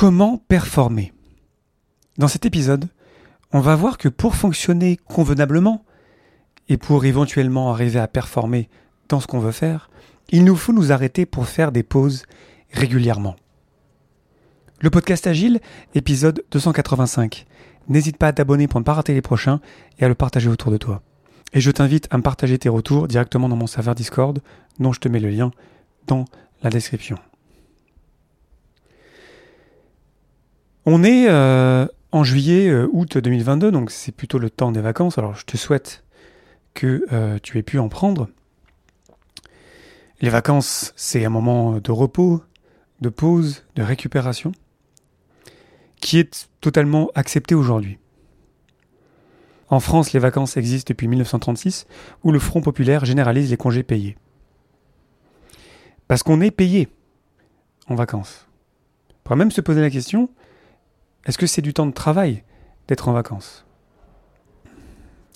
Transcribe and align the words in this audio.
Comment 0.00 0.38
performer 0.38 1.12
Dans 2.18 2.28
cet 2.28 2.46
épisode, 2.46 2.86
on 3.52 3.58
va 3.58 3.74
voir 3.74 3.98
que 3.98 4.08
pour 4.08 4.36
fonctionner 4.36 4.96
convenablement 4.96 5.84
et 6.68 6.76
pour 6.76 7.04
éventuellement 7.04 7.72
arriver 7.72 7.98
à 7.98 8.06
performer 8.06 8.68
dans 9.08 9.18
ce 9.18 9.26
qu'on 9.26 9.40
veut 9.40 9.50
faire, 9.50 9.90
il 10.28 10.44
nous 10.44 10.54
faut 10.54 10.72
nous 10.72 10.92
arrêter 10.92 11.26
pour 11.26 11.48
faire 11.48 11.72
des 11.72 11.82
pauses 11.82 12.26
régulièrement. 12.72 13.34
Le 14.78 14.88
podcast 14.88 15.26
Agile, 15.26 15.58
épisode 15.96 16.44
285. 16.52 17.44
N'hésite 17.88 18.18
pas 18.18 18.28
à 18.28 18.32
t'abonner 18.32 18.68
pour 18.68 18.78
ne 18.78 18.84
pas 18.84 18.94
rater 18.94 19.14
les 19.14 19.20
prochains 19.20 19.60
et 19.98 20.04
à 20.04 20.08
le 20.08 20.14
partager 20.14 20.48
autour 20.48 20.70
de 20.70 20.76
toi. 20.76 21.02
Et 21.54 21.60
je 21.60 21.72
t'invite 21.72 22.06
à 22.12 22.18
me 22.18 22.22
partager 22.22 22.56
tes 22.56 22.68
retours 22.68 23.08
directement 23.08 23.48
dans 23.48 23.56
mon 23.56 23.66
serveur 23.66 23.96
Discord, 23.96 24.38
dont 24.78 24.92
je 24.92 25.00
te 25.00 25.08
mets 25.08 25.18
le 25.18 25.30
lien 25.30 25.50
dans 26.06 26.24
la 26.62 26.70
description. 26.70 27.18
On 30.90 31.04
est 31.04 31.28
euh, 31.28 31.86
en 32.12 32.24
juillet, 32.24 32.70
euh, 32.70 32.88
août 32.90 33.18
2022, 33.18 33.70
donc 33.70 33.90
c'est 33.90 34.10
plutôt 34.10 34.38
le 34.38 34.48
temps 34.48 34.72
des 34.72 34.80
vacances. 34.80 35.18
Alors 35.18 35.34
je 35.34 35.44
te 35.44 35.58
souhaite 35.58 36.02
que 36.72 37.04
euh, 37.12 37.38
tu 37.42 37.58
aies 37.58 37.62
pu 37.62 37.78
en 37.78 37.90
prendre. 37.90 38.30
Les 40.22 40.30
vacances, 40.30 40.94
c'est 40.96 41.26
un 41.26 41.28
moment 41.28 41.78
de 41.78 41.90
repos, 41.90 42.42
de 43.02 43.10
pause, 43.10 43.66
de 43.74 43.82
récupération, 43.82 44.52
qui 46.00 46.20
est 46.20 46.48
totalement 46.62 47.10
accepté 47.14 47.54
aujourd'hui. 47.54 47.98
En 49.68 49.80
France, 49.80 50.14
les 50.14 50.20
vacances 50.20 50.56
existent 50.56 50.90
depuis 50.90 51.06
1936, 51.06 51.86
où 52.24 52.32
le 52.32 52.38
Front 52.38 52.62
populaire 52.62 53.04
généralise 53.04 53.50
les 53.50 53.58
congés 53.58 53.82
payés. 53.82 54.16
Parce 56.06 56.22
qu'on 56.22 56.40
est 56.40 56.50
payé 56.50 56.88
en 57.88 57.94
vacances. 57.94 58.48
On 59.10 59.14
pourrait 59.24 59.36
même 59.36 59.50
se 59.50 59.60
poser 59.60 59.82
la 59.82 59.90
question, 59.90 60.30
est-ce 61.26 61.38
que 61.38 61.46
c'est 61.46 61.62
du 61.62 61.74
temps 61.74 61.86
de 61.86 61.92
travail 61.92 62.44
d'être 62.86 63.08
en 63.08 63.12
vacances? 63.12 63.64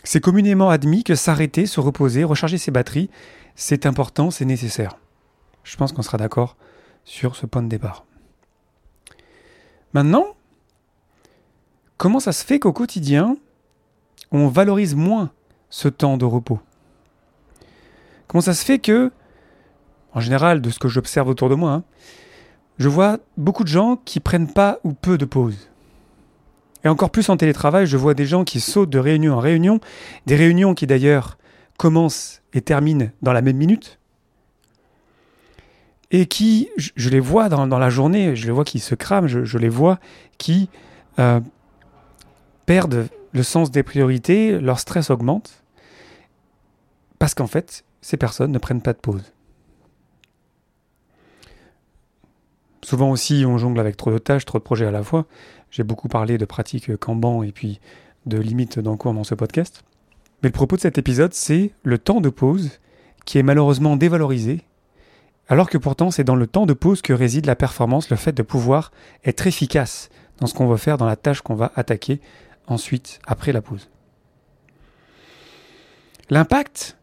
C'est 0.05 0.20
communément 0.20 0.70
admis 0.70 1.05
que 1.05 1.14
s'arrêter, 1.14 1.66
se 1.66 1.80
reposer, 1.80 2.24
recharger 2.24 2.58
ses 2.58 2.70
batteries, 2.70 3.11
c'est 3.55 3.86
important, 3.86 4.30
c'est 4.30 4.44
nécessaire. 4.44 4.98
Je 5.64 5.77
pense 5.77 5.92
qu'on 5.92 6.02
sera 6.02 6.19
d'accord 6.19 6.56
sur 7.05 7.36
ce 7.36 7.47
point 7.47 7.62
de 7.62 7.69
départ. 7.69 8.05
Maintenant, 9.92 10.27
comment 11.98 12.20
ça 12.20 12.33
se 12.33 12.44
fait 12.44 12.58
qu'au 12.58 12.72
quotidien, 12.72 13.36
on 14.30 14.48
valorise 14.48 14.94
moins 14.94 15.30
ce 15.69 15.89
temps 15.89 16.17
de 16.17 16.24
repos? 16.24 16.61
Comment 18.27 18.41
ça 18.41 18.55
se 18.55 18.64
fait 18.64 18.78
que, 18.78 19.12
en 20.14 20.20
général, 20.20 20.62
de 20.62 20.70
ce 20.70 20.78
que 20.78 20.89
j'observe 20.89 21.28
autour 21.28 21.50
de 21.50 21.55
moi, 21.55 21.72
hein, 21.72 21.84
je 22.78 22.89
vois 22.89 23.19
beaucoup 23.36 23.62
de 23.62 23.69
gens 23.69 23.96
qui 23.96 24.19
prennent 24.19 24.52
pas 24.52 24.80
ou 24.83 24.94
peu 24.94 25.19
de 25.19 25.27
pauses. 25.27 25.69
Et 26.84 26.88
encore 26.88 27.11
plus 27.11 27.28
en 27.28 27.36
télétravail, 27.36 27.86
je 27.86 27.97
vois 27.97 28.14
des 28.14 28.27
gens 28.27 28.44
qui 28.44 28.61
sautent 28.61 28.91
de 28.91 28.98
réunion 28.98 29.34
en 29.34 29.38
réunion, 29.38 29.80
des 30.27 30.36
réunions 30.36 30.75
qui 30.75 30.86
d'ailleurs 30.86 31.39
commencent 31.78 32.42
et 32.52 32.61
terminent 32.61 33.11
dans 33.22 33.33
la 33.33 33.42
même 33.42 33.56
minute, 33.56 33.98
et 36.11 36.27
qui, 36.27 36.69
je, 36.77 37.08
les 37.08 37.20
vois 37.20 37.48
dans, 37.48 37.78
la 37.78 37.91
journée, 37.91 38.36
je 38.36 38.44
les 38.44 38.52
vois 38.52 38.64
qui 38.64 38.80
se 38.80 38.94
crament, 38.94 39.27
je, 39.28 39.58
les 39.58 39.70
vois 39.70 39.98
qui 40.36 40.69
euh, 41.19 41.41
perdent 42.66 43.08
le 43.33 43.42
sens 43.42 43.70
des 43.70 43.83
priorités, 43.83 44.61
leur 44.61 44.78
stress 44.78 45.08
augmente, 45.08 45.62
parce 47.19 47.34
qu'en 47.34 47.46
fait, 47.46 47.84
ces 48.02 48.19
personnes 48.19 48.52
ne 48.52 48.58
prennent 48.58 48.83
pas 48.83 48.92
de 48.92 48.98
pause. 48.98 49.33
Souvent 52.84 53.11
aussi, 53.11 53.44
on 53.47 53.58
jongle 53.58 53.80
avec 53.80 53.97
trop 53.97 54.11
de 54.11 54.19
tâches, 54.19 54.44
trop 54.44 54.58
de 54.58 54.64
projets 54.64 54.86
à 54.86 54.91
la 54.91 55.02
fois. 55.02 55.27
J'ai 55.70 55.84
beaucoup 55.84 56.08
parlé 56.08 56.36
de 56.36 56.44
pratiques 56.44 56.97
Kanban 56.97 57.42
et 57.42 57.52
puis 57.52 57.80
de 58.27 58.39
limites 58.39 58.78
d'encours 58.78 59.14
dans 59.14 59.24
ce 59.24 59.34
podcast. 59.34 59.84
Mais 60.42 60.48
le 60.48 60.52
propos 60.52 60.77
de 60.77 60.80
cet 60.80 60.98
épisode, 60.98 61.34
c'est 61.34 61.73
le 61.84 61.98
temps 61.98 62.20
de 62.20 62.29
pause 62.29 62.80
qui 63.24 63.39
est 63.39 63.45
malheureusement 63.45 63.96
dévalorisé, 63.96 64.62
alors 65.48 65.70
que 65.70 65.79
pourtant 65.79 66.11
c'est 66.11 66.24
dans 66.24 66.34
le 66.34 66.46
temps 66.48 66.67
de 66.67 66.73
pause 66.73 67.02
que 67.02 67.12
réside 67.12 67.46
la 67.46 67.57
performance, 67.57 68.11
le 68.11 68.17
fait 68.17 68.33
de 68.33 68.42
pouvoir 68.42 68.90
être 69.24 69.46
efficace 69.46 70.08
dans 70.39 70.46
ce 70.46 70.55
qu'on 70.55 70.67
va 70.67 70.77
faire, 70.77 70.98
dans 70.98 71.07
la 71.07 71.17
tâche 71.17 71.40
qu'on 71.40 71.55
va 71.55 71.73
attaquer 71.77 72.20
ensuite, 72.67 73.20
après 73.27 73.52
la 73.52 73.62
pause. 73.62 73.89
L'impact 76.30 76.96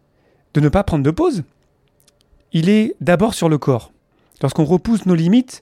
de 0.54 0.62
ne 0.62 0.70
pas 0.70 0.84
prendre 0.84 1.04
de 1.04 1.12
pause, 1.12 1.44
il 2.52 2.70
est 2.70 2.96
d'abord 3.00 3.34
sur 3.34 3.48
le 3.48 3.58
corps. 3.58 3.92
Lorsqu'on 4.42 4.66
repousse 4.66 5.06
nos 5.06 5.16
limites, 5.16 5.62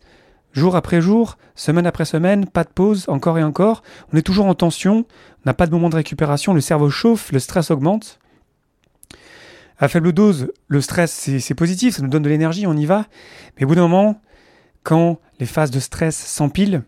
jour 0.54 0.76
après 0.76 1.02
jour, 1.02 1.38
semaine 1.56 1.88
après 1.88 2.06
semaine, 2.06 2.46
pas 2.46 2.64
de 2.64 2.70
pause, 2.70 3.06
encore 3.08 3.38
et 3.38 3.44
encore, 3.44 3.84
on 4.14 4.18
est 4.18 4.22
toujours 4.22 4.46
en 4.46 4.56
tension, 4.56 5.00
on 5.00 5.42
n'a 5.46 5.54
pas 5.54 5.66
de 5.66 5.72
moment 5.72 5.90
de 5.90 5.96
récupération, 5.96 6.54
le 6.54 6.62
cerveau 6.62 6.90
chauffe, 6.90 7.32
le 7.32 7.40
stress 7.40 7.72
augmente. 7.72 8.20
À 9.80 9.88
faible 9.88 10.12
dose, 10.12 10.52
le 10.68 10.82
stress, 10.82 11.30
c'est 11.40 11.54
positif, 11.54 11.96
ça 11.96 12.02
nous 12.02 12.10
donne 12.10 12.24
de 12.24 12.30
l'énergie, 12.30 12.66
on 12.66 12.76
y 12.76 12.86
va. 12.86 13.06
Mais 13.58 13.66
au 13.66 13.68
bout 13.68 13.76
d'un 13.76 13.82
moment, 13.82 14.20
quand 14.84 15.20
les 15.40 15.46
phases 15.46 15.70
de 15.70 15.80
stress 15.80 16.16
s'empilent, 16.16 16.84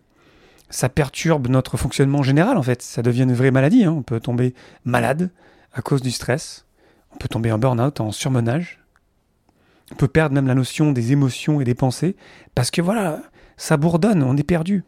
ça 0.70 0.88
perturbe 0.88 1.48
notre 1.48 1.76
fonctionnement 1.76 2.22
général, 2.22 2.56
en 2.56 2.62
fait. 2.62 2.82
Ça 2.82 3.02
devient 3.02 3.22
une 3.22 3.34
vraie 3.34 3.50
maladie. 3.50 3.84
Hein. 3.84 3.92
On 3.96 4.02
peut 4.02 4.20
tomber 4.20 4.54
malade 4.84 5.30
à 5.72 5.82
cause 5.82 6.00
du 6.00 6.10
stress. 6.10 6.64
On 7.12 7.16
peut 7.16 7.28
tomber 7.28 7.52
en 7.52 7.58
burn-out, 7.58 8.00
en 8.00 8.12
surmenage. 8.12 8.79
On 9.92 9.94
peut 9.96 10.08
perdre 10.08 10.34
même 10.34 10.46
la 10.46 10.54
notion 10.54 10.92
des 10.92 11.12
émotions 11.12 11.60
et 11.60 11.64
des 11.64 11.74
pensées, 11.74 12.16
parce 12.54 12.70
que 12.70 12.80
voilà, 12.80 13.22
ça 13.56 13.76
bourdonne, 13.76 14.22
on 14.22 14.36
est 14.36 14.42
perdu. 14.42 14.84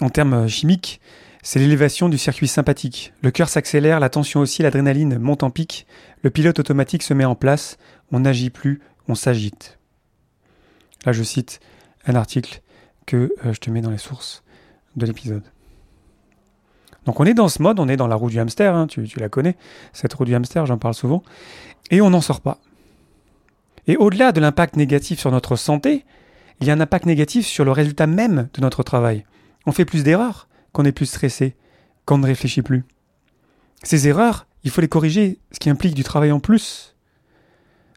En 0.00 0.10
termes 0.10 0.48
chimiques, 0.48 1.00
c'est 1.42 1.58
l'élévation 1.58 2.08
du 2.08 2.18
circuit 2.18 2.48
sympathique. 2.48 3.12
Le 3.22 3.30
cœur 3.30 3.48
s'accélère, 3.48 4.00
la 4.00 4.08
tension 4.08 4.40
aussi, 4.40 4.62
l'adrénaline 4.62 5.18
monte 5.18 5.42
en 5.42 5.50
pic, 5.50 5.86
le 6.22 6.30
pilote 6.30 6.58
automatique 6.58 7.02
se 7.02 7.14
met 7.14 7.24
en 7.24 7.34
place, 7.34 7.78
on 8.12 8.20
n'agit 8.20 8.50
plus, 8.50 8.80
on 9.08 9.14
s'agite. 9.14 9.78
Là, 11.04 11.12
je 11.12 11.22
cite 11.22 11.60
un 12.06 12.14
article 12.14 12.62
que 13.06 13.32
euh, 13.44 13.52
je 13.52 13.60
te 13.60 13.70
mets 13.70 13.80
dans 13.80 13.90
les 13.90 13.98
sources 13.98 14.42
de 14.96 15.06
l'épisode. 15.06 15.44
Donc 17.04 17.20
on 17.20 17.24
est 17.24 17.34
dans 17.34 17.48
ce 17.48 17.62
mode, 17.62 17.78
on 17.78 17.88
est 17.88 17.96
dans 17.96 18.08
la 18.08 18.16
roue 18.16 18.30
du 18.30 18.40
hamster, 18.40 18.74
hein, 18.74 18.88
tu 18.88 19.06
la 19.16 19.28
connais, 19.28 19.56
cette 19.92 20.12
roue 20.14 20.24
du 20.24 20.34
hamster, 20.34 20.66
j'en 20.66 20.78
parle 20.78 20.94
souvent, 20.94 21.22
et 21.90 22.00
on 22.00 22.10
n'en 22.10 22.20
sort 22.20 22.40
pas. 22.40 22.58
Et 23.86 23.96
au-delà 23.96 24.32
de 24.32 24.40
l'impact 24.40 24.76
négatif 24.76 25.20
sur 25.20 25.30
notre 25.30 25.56
santé, 25.56 26.04
il 26.60 26.66
y 26.66 26.70
a 26.70 26.74
un 26.74 26.80
impact 26.80 27.06
négatif 27.06 27.46
sur 27.46 27.64
le 27.64 27.72
résultat 27.72 28.06
même 28.06 28.48
de 28.54 28.60
notre 28.60 28.82
travail. 28.82 29.24
On 29.66 29.72
fait 29.72 29.84
plus 29.84 30.02
d'erreurs 30.02 30.48
qu'on 30.72 30.84
est 30.84 30.92
plus 30.92 31.06
stressé, 31.06 31.54
qu'on 32.04 32.18
ne 32.18 32.26
réfléchit 32.26 32.62
plus. 32.62 32.84
Ces 33.82 34.08
erreurs, 34.08 34.46
il 34.64 34.70
faut 34.70 34.80
les 34.80 34.88
corriger, 34.88 35.38
ce 35.52 35.58
qui 35.58 35.70
implique 35.70 35.94
du 35.94 36.04
travail 36.04 36.32
en 36.32 36.40
plus. 36.40 36.96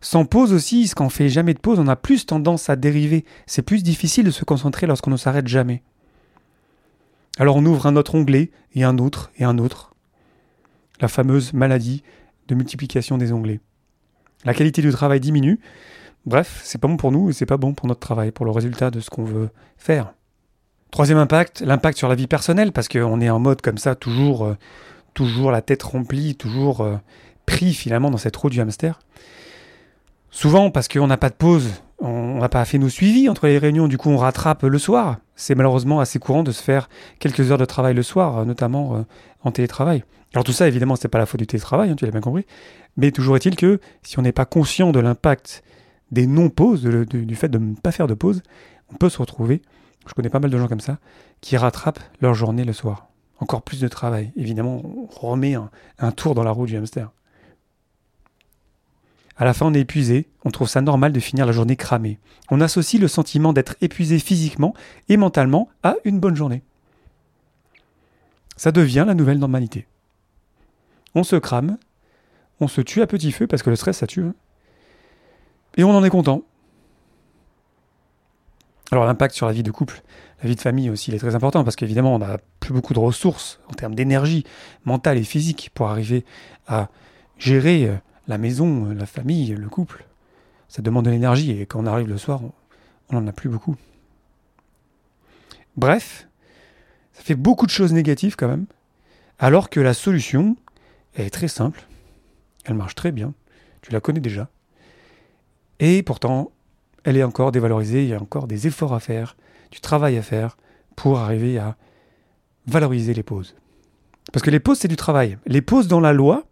Sans 0.01 0.25
pause 0.25 0.53
aussi, 0.53 0.87
ce 0.87 0.95
qu'on 0.95 1.09
fait 1.09 1.29
jamais 1.29 1.53
de 1.53 1.59
pause, 1.59 1.79
on 1.79 1.87
a 1.87 1.95
plus 1.95 2.25
tendance 2.25 2.69
à 2.69 2.75
dériver. 2.75 3.25
C'est 3.47 3.61
plus 3.61 3.83
difficile 3.83 4.25
de 4.25 4.31
se 4.31 4.45
concentrer 4.45 4.87
lorsqu'on 4.87 5.11
ne 5.11 5.17
s'arrête 5.17 5.47
jamais. 5.47 5.83
Alors 7.37 7.55
on 7.55 7.65
ouvre 7.65 7.87
un 7.87 7.95
autre 7.95 8.15
onglet, 8.15 8.51
et 8.73 8.83
un 8.83 8.97
autre, 8.97 9.31
et 9.37 9.43
un 9.43 9.57
autre. 9.57 9.95
La 11.01 11.07
fameuse 11.07 11.53
maladie 11.53 12.03
de 12.47 12.55
multiplication 12.55 13.17
des 13.17 13.31
onglets. 13.31 13.61
La 14.45 14.53
qualité 14.53 14.81
du 14.81 14.91
travail 14.91 15.19
diminue. 15.19 15.59
Bref, 16.25 16.61
c'est 16.63 16.77
pas 16.77 16.87
bon 16.87 16.97
pour 16.97 17.11
nous 17.11 17.29
et 17.29 17.33
c'est 17.33 17.45
pas 17.45 17.57
bon 17.57 17.73
pour 17.73 17.87
notre 17.87 17.99
travail, 17.99 18.31
pour 18.31 18.45
le 18.45 18.51
résultat 18.51 18.91
de 18.91 18.99
ce 18.99 19.09
qu'on 19.09 19.23
veut 19.23 19.49
faire. 19.77 20.13
Troisième 20.91 21.17
impact, 21.17 21.61
l'impact 21.61 21.97
sur 21.97 22.09
la 22.09 22.15
vie 22.15 22.27
personnelle, 22.27 22.71
parce 22.71 22.87
qu'on 22.87 23.21
est 23.21 23.29
en 23.29 23.39
mode 23.39 23.61
comme 23.61 23.77
ça, 23.77 23.95
toujours, 23.95 24.45
euh, 24.45 25.51
la 25.51 25.61
tête 25.61 25.83
remplie, 25.83 26.35
toujours 26.35 26.81
euh, 26.81 26.95
pris 27.45 27.73
finalement 27.73 28.09
dans 28.09 28.17
cette 28.17 28.35
roue 28.35 28.49
du 28.49 28.59
hamster. 28.59 28.99
Souvent 30.31 30.71
parce 30.71 30.87
qu'on 30.87 31.07
n'a 31.07 31.17
pas 31.17 31.29
de 31.29 31.35
pause, 31.35 31.69
on 31.99 32.37
n'a 32.37 32.49
pas 32.49 32.63
fait 32.65 32.77
nos 32.77 32.89
suivis 32.89 33.29
entre 33.29 33.47
les 33.47 33.57
réunions, 33.57 33.87
du 33.87 33.97
coup 33.97 34.09
on 34.09 34.17
rattrape 34.17 34.63
le 34.63 34.79
soir. 34.79 35.17
C'est 35.35 35.55
malheureusement 35.55 35.99
assez 35.99 36.19
courant 36.19 36.43
de 36.43 36.51
se 36.51 36.63
faire 36.63 36.89
quelques 37.19 37.51
heures 37.51 37.57
de 37.57 37.65
travail 37.65 37.93
le 37.93 38.03
soir, 38.03 38.45
notamment 38.45 38.95
euh, 38.95 39.01
en 39.43 39.51
télétravail. 39.51 40.03
Alors 40.33 40.43
tout 40.43 40.51
ça, 40.51 40.67
évidemment, 40.67 40.95
c'est 40.95 41.07
pas 41.07 41.17
la 41.17 41.25
faute 41.25 41.39
du 41.39 41.47
télétravail, 41.47 41.89
hein, 41.89 41.95
tu 41.95 42.05
l'as 42.05 42.11
bien 42.11 42.21
compris. 42.21 42.45
Mais 42.99 43.11
toujours 43.11 43.37
est-il 43.37 43.55
que 43.55 43.79
si 44.03 44.19
on 44.19 44.21
n'est 44.21 44.33
pas 44.33 44.43
conscient 44.43 44.91
de 44.91 44.99
l'impact 44.99 45.63
des 46.11 46.27
non-pauses, 46.27 46.83
du 46.83 47.35
fait 47.35 47.47
de 47.47 47.57
ne 47.57 47.73
pas 47.73 47.93
faire 47.93 48.07
de 48.07 48.13
pause, 48.13 48.43
on 48.91 48.95
peut 48.95 49.07
se 49.07 49.19
retrouver, 49.19 49.61
je 50.05 50.13
connais 50.13 50.27
pas 50.27 50.39
mal 50.39 50.51
de 50.51 50.57
gens 50.57 50.67
comme 50.67 50.81
ça, 50.81 50.99
qui 51.39 51.55
rattrapent 51.55 52.01
leur 52.19 52.33
journée 52.33 52.65
le 52.65 52.73
soir. 52.73 53.07
Encore 53.39 53.61
plus 53.61 53.79
de 53.79 53.87
travail. 53.87 54.33
Évidemment, 54.35 54.81
on 54.83 55.05
remet 55.05 55.55
un, 55.55 56.11
tour 56.11 56.35
dans 56.35 56.43
la 56.43 56.51
roue 56.51 56.65
du 56.65 56.75
hamster. 56.75 57.09
À 59.37 59.45
la 59.45 59.53
fin, 59.53 59.67
on 59.67 59.73
est 59.73 59.79
épuisé, 59.79 60.27
on 60.43 60.51
trouve 60.51 60.67
ça 60.67 60.81
normal 60.81 61.13
de 61.13 61.21
finir 61.21 61.45
la 61.45 61.53
journée 61.53 61.77
cramée. 61.77 62.19
On 62.51 62.59
associe 62.59 63.01
le 63.01 63.07
sentiment 63.07 63.53
d'être 63.53 63.77
épuisé 63.79 64.19
physiquement 64.19 64.73
et 65.07 65.15
mentalement 65.15 65.69
à 65.83 65.95
une 66.03 66.19
bonne 66.19 66.35
journée. 66.35 66.63
Ça 68.57 68.73
devient 68.73 69.05
la 69.07 69.13
nouvelle 69.13 69.39
normalité. 69.39 69.87
On 71.15 71.23
se 71.23 71.37
crame, 71.37 71.77
on 72.59 72.67
se 72.67 72.81
tue 72.81 73.01
à 73.01 73.07
petit 73.07 73.31
feu 73.31 73.47
parce 73.47 73.63
que 73.63 73.69
le 73.69 73.75
stress 73.75 73.97
ça 73.97 74.07
tue. 74.07 74.23
Hein. 74.23 74.35
Et 75.77 75.83
on 75.83 75.91
en 75.91 76.03
est 76.03 76.09
content. 76.09 76.43
Alors 78.91 79.05
l'impact 79.05 79.35
sur 79.35 79.45
la 79.45 79.53
vie 79.53 79.63
de 79.63 79.71
couple, 79.71 80.01
la 80.41 80.49
vie 80.49 80.55
de 80.55 80.61
famille 80.61 80.89
aussi, 80.89 81.11
il 81.11 81.15
est 81.15 81.19
très 81.19 81.35
important 81.35 81.63
parce 81.63 81.75
qu'évidemment, 81.75 82.15
on 82.15 82.19
n'a 82.19 82.39
plus 82.59 82.73
beaucoup 82.73 82.93
de 82.93 82.99
ressources 82.99 83.59
en 83.69 83.73
termes 83.73 83.93
d'énergie 83.93 84.45
mentale 84.83 85.17
et 85.17 85.23
physique 85.23 85.69
pour 85.73 85.89
arriver 85.89 86.25
à 86.67 86.89
gérer 87.37 87.85
euh, 87.85 87.95
la 88.27 88.37
maison, 88.37 88.89
euh, 88.89 88.93
la 88.93 89.05
famille, 89.05 89.47
le 89.47 89.69
couple. 89.69 90.05
Ça 90.67 90.81
demande 90.81 91.05
de 91.05 91.11
l'énergie 91.11 91.51
et 91.51 91.65
quand 91.65 91.79
on 91.79 91.85
arrive 91.85 92.07
le 92.07 92.17
soir, 92.17 92.41
on 93.09 93.19
n'en 93.19 93.27
a 93.27 93.31
plus 93.31 93.49
beaucoup. 93.49 93.75
Bref, 95.77 96.27
ça 97.13 97.21
fait 97.21 97.35
beaucoup 97.35 97.65
de 97.65 97.71
choses 97.71 97.93
négatives 97.93 98.35
quand 98.35 98.47
même, 98.47 98.65
alors 99.39 99.69
que 99.69 99.79
la 99.79 99.93
solution 99.93 100.55
est 101.15 101.29
très 101.29 101.47
simple, 101.47 101.85
elle 102.69 102.75
marche 102.75 102.95
très 102.95 103.11
bien, 103.11 103.33
tu 103.81 103.91
la 103.91 103.99
connais 103.99 104.19
déjà, 104.19 104.49
et 105.79 106.03
pourtant, 106.03 106.51
elle 107.03 107.17
est 107.17 107.23
encore 107.23 107.51
dévalorisée, 107.51 108.03
il 108.03 108.09
y 108.09 108.13
a 108.13 108.21
encore 108.21 108.47
des 108.47 108.67
efforts 108.67 108.93
à 108.93 108.99
faire, 108.99 109.35
du 109.71 109.79
travail 109.79 110.17
à 110.17 110.21
faire 110.21 110.57
pour 110.95 111.19
arriver 111.19 111.57
à 111.57 111.77
valoriser 112.67 113.13
les 113.13 113.23
pauses. 113.23 113.55
Parce 114.33 114.43
que 114.43 114.51
les 114.51 114.59
pauses, 114.59 114.79
c'est 114.79 114.87
du 114.87 114.97
travail. 114.97 115.37
Les 115.47 115.61
pauses 115.61 115.87
dans 115.87 116.01
la 116.01 116.13
loi, 116.13 116.43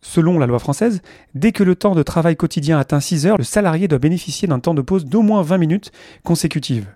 selon 0.00 0.38
la 0.38 0.46
loi 0.46 0.58
française, 0.58 1.02
dès 1.34 1.52
que 1.52 1.64
le 1.64 1.74
temps 1.74 1.94
de 1.94 2.02
travail 2.02 2.36
quotidien 2.36 2.78
atteint 2.78 3.00
6 3.00 3.26
heures, 3.26 3.36
le 3.36 3.44
salarié 3.44 3.88
doit 3.88 3.98
bénéficier 3.98 4.46
d'un 4.46 4.60
temps 4.60 4.74
de 4.74 4.82
pause 4.82 5.04
d'au 5.04 5.22
moins 5.22 5.42
20 5.42 5.58
minutes 5.58 5.92
consécutives. 6.22 6.86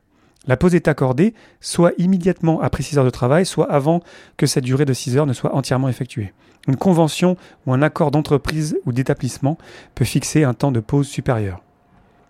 La 0.47 0.57
pause 0.57 0.75
est 0.75 0.89
accordée 0.89 1.35
soit 1.61 1.93
immédiatement 1.99 2.61
après 2.61 2.83
6 2.83 2.99
heures 2.99 3.05
de 3.05 3.11
travail, 3.11 3.47
soit 3.47 3.71
avant 3.71 4.01
que 4.37 4.47
cette 4.47 4.65
durée 4.65 4.85
de 4.85 4.93
6 4.93 5.17
heures 5.17 5.27
ne 5.27 5.33
soit 5.33 5.55
entièrement 5.55 5.89
effectuée. 5.89 6.33
Une 6.69 6.77
convention 6.77 7.37
ou 7.67 7.73
un 7.73 7.83
accord 7.83 8.11
d'entreprise 8.11 8.77
ou 8.85 8.93
d'établissement 8.93 9.59
peut 9.95 10.05
fixer 10.05 10.45
un 10.45 10.55
temps 10.55 10.73
de 10.73 10.81
pause 10.81 11.09
supérieur. 11.09 11.63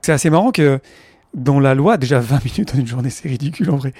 C'est 0.02 0.12
assez 0.12 0.30
marrant 0.30 0.52
que 0.52 0.80
dans 1.34 1.60
la 1.60 1.74
loi, 1.74 1.96
déjà 1.96 2.20
20 2.20 2.44
minutes 2.44 2.72
dans 2.74 2.80
une 2.80 2.86
journée, 2.86 3.10
c'est 3.10 3.28
ridicule 3.28 3.70
en 3.70 3.76
vrai. 3.76 3.92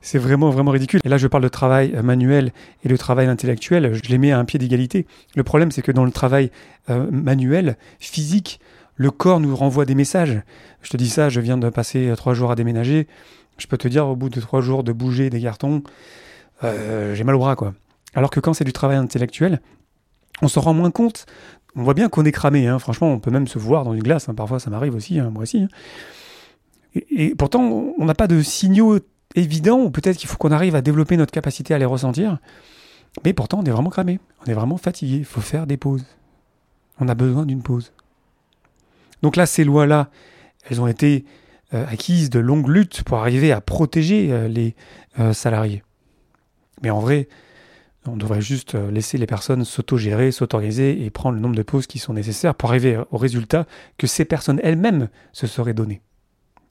C'est 0.00 0.18
vraiment, 0.18 0.50
vraiment 0.50 0.70
ridicule. 0.70 1.00
Et 1.04 1.08
là, 1.08 1.18
je 1.18 1.26
parle 1.26 1.42
de 1.42 1.48
travail 1.48 1.92
euh, 1.94 2.02
manuel 2.02 2.52
et 2.84 2.88
de 2.88 2.96
travail 2.96 3.26
intellectuel. 3.26 3.94
Je 3.94 4.08
les 4.08 4.18
mets 4.18 4.30
à 4.30 4.38
un 4.38 4.44
pied 4.44 4.58
d'égalité. 4.58 5.06
Le 5.34 5.42
problème, 5.42 5.70
c'est 5.70 5.82
que 5.82 5.92
dans 5.92 6.04
le 6.04 6.12
travail 6.12 6.50
euh, 6.88 7.06
manuel, 7.10 7.76
physique, 7.98 8.60
le 8.94 9.10
corps 9.10 9.40
nous 9.40 9.54
renvoie 9.54 9.84
des 9.84 9.94
messages. 9.94 10.40
Je 10.82 10.90
te 10.90 10.96
dis 10.96 11.08
ça, 11.08 11.28
je 11.28 11.40
viens 11.40 11.58
de 11.58 11.68
passer 11.68 12.08
euh, 12.08 12.16
trois 12.16 12.34
jours 12.34 12.50
à 12.50 12.54
déménager. 12.54 13.08
Je 13.58 13.66
peux 13.66 13.76
te 13.76 13.88
dire, 13.88 14.06
au 14.06 14.16
bout 14.16 14.28
de 14.28 14.40
trois 14.40 14.60
jours 14.60 14.84
de 14.84 14.92
bouger 14.92 15.30
des 15.30 15.40
cartons, 15.40 15.82
j'ai 16.62 17.24
mal 17.24 17.34
au 17.34 17.38
bras, 17.38 17.56
quoi. 17.56 17.74
Alors 18.14 18.30
que 18.30 18.40
quand 18.40 18.54
c'est 18.54 18.64
du 18.64 18.72
travail 18.72 18.96
intellectuel, 18.96 19.60
on 20.42 20.48
s'en 20.48 20.60
rend 20.60 20.74
moins 20.74 20.90
compte. 20.90 21.26
On 21.76 21.82
voit 21.82 21.94
bien 21.94 22.08
qu'on 22.08 22.24
est 22.24 22.32
cramé, 22.32 22.66
hein. 22.66 22.78
franchement, 22.78 23.12
on 23.12 23.20
peut 23.20 23.30
même 23.30 23.46
se 23.46 23.58
voir 23.58 23.84
dans 23.84 23.94
une 23.94 24.02
glace, 24.02 24.28
hein. 24.28 24.34
parfois 24.34 24.58
ça 24.58 24.70
m'arrive 24.70 24.94
aussi, 24.94 25.18
hein, 25.18 25.30
moi 25.30 25.42
aussi. 25.42 25.68
Et, 26.94 27.34
pourtant, 27.34 27.94
on 27.98 28.04
n'a 28.04 28.14
pas 28.14 28.26
de 28.26 28.40
signaux 28.42 28.98
évidents, 29.34 29.80
ou 29.80 29.90
peut-être 29.90 30.16
qu'il 30.16 30.28
faut 30.28 30.38
qu'on 30.38 30.50
arrive 30.50 30.74
à 30.74 30.80
développer 30.80 31.16
notre 31.16 31.32
capacité 31.32 31.74
à 31.74 31.78
les 31.78 31.84
ressentir. 31.84 32.38
Mais 33.24 33.32
pourtant, 33.32 33.60
on 33.60 33.64
est 33.64 33.70
vraiment 33.70 33.90
cramé, 33.90 34.18
on 34.44 34.50
est 34.50 34.54
vraiment 34.54 34.76
fatigué, 34.76 35.16
il 35.16 35.24
faut 35.24 35.40
faire 35.40 35.66
des 35.66 35.76
pauses. 35.76 36.04
On 37.00 37.08
a 37.08 37.14
besoin 37.14 37.46
d'une 37.46 37.62
pause. 37.62 37.92
Donc 39.22 39.36
là, 39.36 39.46
ces 39.46 39.64
lois-là, 39.64 40.08
elles 40.68 40.80
ont 40.80 40.86
été 40.86 41.24
euh, 41.74 41.86
acquises 41.86 42.30
de 42.30 42.38
longues 42.38 42.68
luttes 42.68 43.02
pour 43.02 43.18
arriver 43.18 43.52
à 43.52 43.60
protéger 43.60 44.32
euh, 44.32 44.48
les 44.48 44.74
euh, 45.18 45.34
salariés. 45.34 45.82
Mais 46.82 46.88
en 46.88 47.00
vrai, 47.00 47.28
on 48.06 48.16
devrait 48.16 48.40
juste 48.40 48.74
laisser 48.74 49.18
les 49.18 49.26
personnes 49.26 49.66
s'autogérer, 49.66 50.32
s'autoriser 50.32 51.04
et 51.04 51.10
prendre 51.10 51.34
le 51.34 51.42
nombre 51.42 51.56
de 51.56 51.62
pauses 51.62 51.86
qui 51.86 51.98
sont 51.98 52.14
nécessaires 52.14 52.54
pour 52.54 52.70
arriver 52.70 52.98
au 53.10 53.18
résultat 53.18 53.66
que 53.98 54.06
ces 54.06 54.24
personnes 54.24 54.60
elles-mêmes 54.62 55.08
se 55.32 55.46
seraient 55.46 55.74
données. 55.74 56.00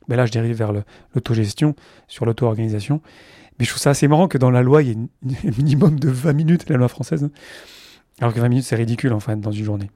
Mais 0.07 0.15
là, 0.15 0.25
je 0.25 0.31
dérive 0.31 0.55
vers 0.55 0.73
l'autogestion, 1.13 1.75
sur 2.07 2.25
l'auto-organisation. 2.25 3.01
Mais 3.59 3.65
je 3.65 3.69
trouve 3.69 3.81
ça 3.81 3.91
assez 3.91 4.07
marrant 4.07 4.27
que 4.27 4.39
dans 4.39 4.49
la 4.49 4.63
loi, 4.63 4.81
il 4.81 4.87
y 4.87 4.91
ait 4.93 5.47
un 5.47 5.51
minimum 5.57 5.99
de 5.99 6.09
20 6.09 6.33
minutes, 6.33 6.69
la 6.69 6.77
loi 6.77 6.87
française. 6.87 7.23
Hein. 7.23 7.31
Alors 8.19 8.33
que 8.33 8.39
20 8.39 8.49
minutes, 8.49 8.65
c'est 8.65 8.75
ridicule, 8.75 9.13
en 9.13 9.19
fait, 9.19 9.39
dans 9.39 9.51
une 9.51 9.65
journée. 9.65 9.91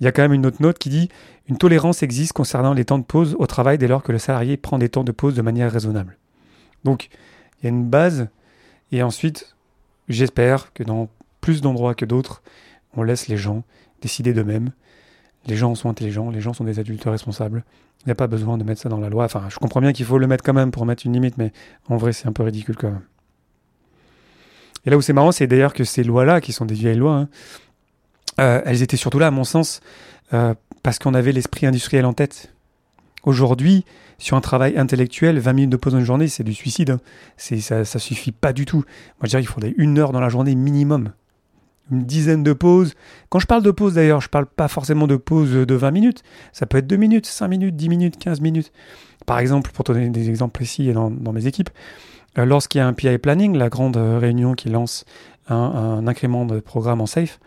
Il 0.00 0.04
y 0.04 0.06
a 0.06 0.12
quand 0.12 0.22
même 0.22 0.32
une 0.32 0.46
autre 0.46 0.60
note 0.60 0.78
qui 0.78 0.88
dit 0.88 1.08
Une 1.48 1.56
tolérance 1.56 2.02
existe 2.02 2.32
concernant 2.32 2.74
les 2.74 2.84
temps 2.84 2.98
de 2.98 3.04
pause 3.04 3.36
au 3.38 3.46
travail 3.46 3.78
dès 3.78 3.88
lors 3.88 4.02
que 4.02 4.12
le 4.12 4.18
salarié 4.18 4.56
prend 4.56 4.78
des 4.78 4.88
temps 4.88 5.04
de 5.04 5.12
pause 5.12 5.34
de 5.34 5.42
manière 5.42 5.72
raisonnable. 5.72 6.18
Donc, 6.84 7.08
il 7.58 7.64
y 7.64 7.66
a 7.66 7.70
une 7.70 7.88
base, 7.88 8.28
et 8.92 9.02
ensuite, 9.02 9.56
j'espère 10.08 10.72
que 10.72 10.82
dans 10.82 11.08
plus 11.40 11.60
d'endroits 11.60 11.94
que 11.94 12.04
d'autres, 12.04 12.42
on 12.94 13.02
laisse 13.02 13.28
les 13.28 13.36
gens 13.36 13.64
décider 14.02 14.32
d'eux-mêmes. 14.32 14.72
Les 15.46 15.56
gens 15.56 15.74
sont 15.74 15.88
intelligents, 15.88 16.30
les 16.30 16.40
gens 16.40 16.52
sont 16.52 16.64
des 16.64 16.78
adultes 16.78 17.04
responsables. 17.04 17.64
Il 18.02 18.06
n'y 18.06 18.12
a 18.12 18.16
pas 18.16 18.26
besoin 18.26 18.58
de 18.58 18.64
mettre 18.64 18.80
ça 18.80 18.88
dans 18.88 19.00
la 19.00 19.08
loi. 19.08 19.24
Enfin, 19.24 19.44
je 19.48 19.58
comprends 19.58 19.80
bien 19.80 19.92
qu'il 19.92 20.04
faut 20.04 20.18
le 20.18 20.26
mettre 20.26 20.44
quand 20.44 20.52
même 20.52 20.70
pour 20.70 20.86
mettre 20.86 21.06
une 21.06 21.12
limite, 21.12 21.38
mais 21.38 21.52
en 21.88 21.96
vrai, 21.96 22.12
c'est 22.12 22.26
un 22.26 22.32
peu 22.32 22.42
ridicule 22.42 22.76
quand 22.76 22.90
même. 22.90 23.02
Et 24.84 24.90
là 24.90 24.96
où 24.96 25.02
c'est 25.02 25.12
marrant, 25.12 25.32
c'est 25.32 25.46
d'ailleurs 25.46 25.72
que 25.72 25.84
ces 25.84 26.04
lois-là, 26.04 26.40
qui 26.40 26.52
sont 26.52 26.64
des 26.64 26.74
vieilles 26.74 26.96
lois, 26.96 27.16
hein, 27.16 27.28
euh, 28.40 28.60
elles 28.64 28.82
étaient 28.82 28.96
surtout 28.96 29.18
là, 29.18 29.28
à 29.28 29.30
mon 29.30 29.44
sens, 29.44 29.80
euh, 30.32 30.54
parce 30.82 30.98
qu'on 30.98 31.14
avait 31.14 31.32
l'esprit 31.32 31.66
industriel 31.66 32.04
en 32.04 32.12
tête. 32.12 32.52
Aujourd'hui, 33.24 33.84
sur 34.18 34.36
un 34.36 34.40
travail 34.40 34.78
intellectuel, 34.78 35.38
20 35.38 35.52
minutes 35.52 35.70
de 35.70 35.76
pause 35.76 35.92
dans 35.92 35.98
une 35.98 36.04
journée, 36.04 36.28
c'est 36.28 36.44
du 36.44 36.54
suicide. 36.54 36.90
Hein. 36.90 37.00
Ça, 37.36 37.84
ça 37.84 37.98
suffit 37.98 38.32
pas 38.32 38.52
du 38.52 38.64
tout. 38.64 38.78
Moi, 38.78 39.24
je 39.24 39.28
dirais 39.28 39.42
qu'il 39.42 39.50
faudrait 39.50 39.74
une 39.76 39.98
heure 39.98 40.12
dans 40.12 40.20
la 40.20 40.28
journée 40.28 40.54
minimum 40.54 41.12
une 41.90 42.04
dizaine 42.04 42.42
de 42.42 42.52
pauses. 42.52 42.94
Quand 43.28 43.38
je 43.38 43.46
parle 43.46 43.62
de 43.62 43.70
pause 43.70 43.94
d'ailleurs, 43.94 44.20
je 44.20 44.28
parle 44.28 44.46
pas 44.46 44.68
forcément 44.68 45.06
de 45.06 45.16
pause 45.16 45.52
de 45.52 45.74
20 45.74 45.90
minutes. 45.90 46.22
Ça 46.52 46.66
peut 46.66 46.78
être 46.78 46.86
2 46.86 46.96
minutes, 46.96 47.26
5 47.26 47.48
minutes, 47.48 47.76
10 47.76 47.88
minutes, 47.88 48.18
15 48.18 48.40
minutes. 48.40 48.72
Par 49.24 49.38
exemple, 49.38 49.70
pour 49.72 49.84
donner 49.84 50.08
des 50.08 50.28
exemples 50.28 50.52
précis 50.52 50.92
dans, 50.92 51.10
mes 51.10 51.46
équipes, 51.46 51.70
euh, 52.38 52.44
lorsqu'il 52.44 52.78
y 52.78 52.82
a 52.82 52.86
un 52.86 52.92
PI 52.92 53.18
planning, 53.18 53.56
la 53.56 53.68
grande 53.68 53.96
réunion 53.96 54.54
qui 54.54 54.68
lance 54.68 55.04
un, 55.48 56.06
incrément 56.06 56.44
de 56.44 56.60
programme 56.60 57.00
en 57.00 57.06
safe, 57.06 57.38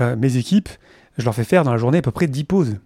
euh, 0.00 0.16
mes 0.16 0.36
équipes, 0.36 0.68
je 1.18 1.24
leur 1.24 1.34
fais 1.34 1.44
faire 1.44 1.64
dans 1.64 1.72
la 1.72 1.78
journée 1.78 1.98
à 1.98 2.02
peu 2.02 2.10
près 2.10 2.26
10 2.26 2.44
pauses. 2.44 2.76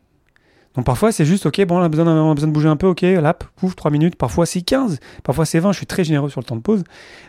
Parfois 0.85 1.13
c'est 1.13 1.25
juste, 1.25 1.47
ok, 1.47 1.65
bon, 1.67 1.79
on 1.79 1.83
a 1.83 1.89
besoin, 1.89 2.07
on 2.07 2.31
a 2.31 2.35
besoin 2.35 2.49
de 2.49 2.53
bouger 2.53 2.69
un 2.69 2.77
peu, 2.77 2.87
ok, 2.87 3.03
lap, 3.03 3.45
pouf, 3.57 3.75
3 3.75 3.91
minutes, 3.91 4.17
parfois 4.17 4.47
c'est 4.47 4.63
15, 4.63 5.01
parfois 5.23 5.45
c'est 5.45 5.59
20, 5.59 5.73
je 5.73 5.79
suis 5.79 5.87
très 5.87 6.05
généreux 6.05 6.31
sur 6.31 6.41
le 6.41 6.45
temps 6.45 6.57
de 6.57 6.61
pause, 6.61 6.85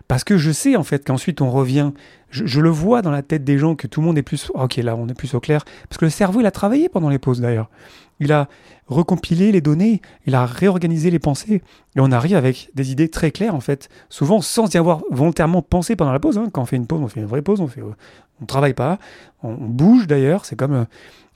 parce 0.07 0.23
que 0.23 0.37
je 0.37 0.51
sais 0.51 0.75
en 0.75 0.83
fait 0.83 1.05
qu'ensuite 1.05 1.41
on 1.41 1.49
revient, 1.49 1.91
je, 2.29 2.59
le 2.59 2.69
vois 2.69 3.01
dans 3.01 3.11
la 3.11 3.21
tête 3.21 3.43
des 3.43 3.57
gens 3.57 3.75
que 3.75 3.87
tout 3.87 4.01
le 4.01 4.07
monde 4.07 4.17
est 4.17 4.23
plus, 4.23 4.51
ok 4.53 4.77
là 4.77 4.95
on 4.95 5.07
est 5.07 5.13
plus 5.13 5.33
au 5.33 5.39
clair, 5.39 5.63
parce 5.87 5.97
que 5.97 6.05
le 6.05 6.11
cerveau 6.11 6.41
il 6.41 6.45
a 6.45 6.51
travaillé 6.51 6.89
pendant 6.89 7.09
les 7.09 7.17
pauses 7.17 7.41
d'ailleurs, 7.41 7.69
il 8.19 8.31
a 8.31 8.49
recompilé 8.87 9.51
les 9.51 9.61
données, 9.61 10.01
il 10.27 10.35
a 10.35 10.45
réorganisé 10.45 11.09
les 11.09 11.19
pensées, 11.19 11.63
et 11.95 11.99
on 11.99 12.11
arrive 12.11 12.35
avec 12.35 12.69
des 12.75 12.91
idées 12.91 13.09
très 13.09 13.31
claires 13.31 13.55
en 13.55 13.61
fait, 13.61 13.89
souvent 14.09 14.41
sans 14.41 14.71
y 14.73 14.77
avoir 14.77 15.01
volontairement 15.09 15.61
pensé 15.61 15.95
pendant 15.95 16.11
la 16.11 16.19
pause, 16.19 16.37
hein. 16.37 16.49
quand 16.51 16.61
on 16.61 16.65
fait 16.65 16.75
une 16.75 16.87
pause, 16.87 17.01
on 17.01 17.07
fait 17.07 17.21
une 17.21 17.25
vraie 17.25 17.41
pause, 17.41 17.61
on 17.61 17.67
fait, 17.67 17.81
on 18.41 18.45
travaille 18.45 18.73
pas, 18.73 18.99
on, 19.41 19.53
bouge 19.53 20.07
d'ailleurs, 20.07 20.45
c'est 20.45 20.55
comme 20.55 20.73
euh, 20.73 20.85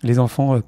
les 0.04 0.20
enfants... 0.20 0.56
Euh, 0.56 0.60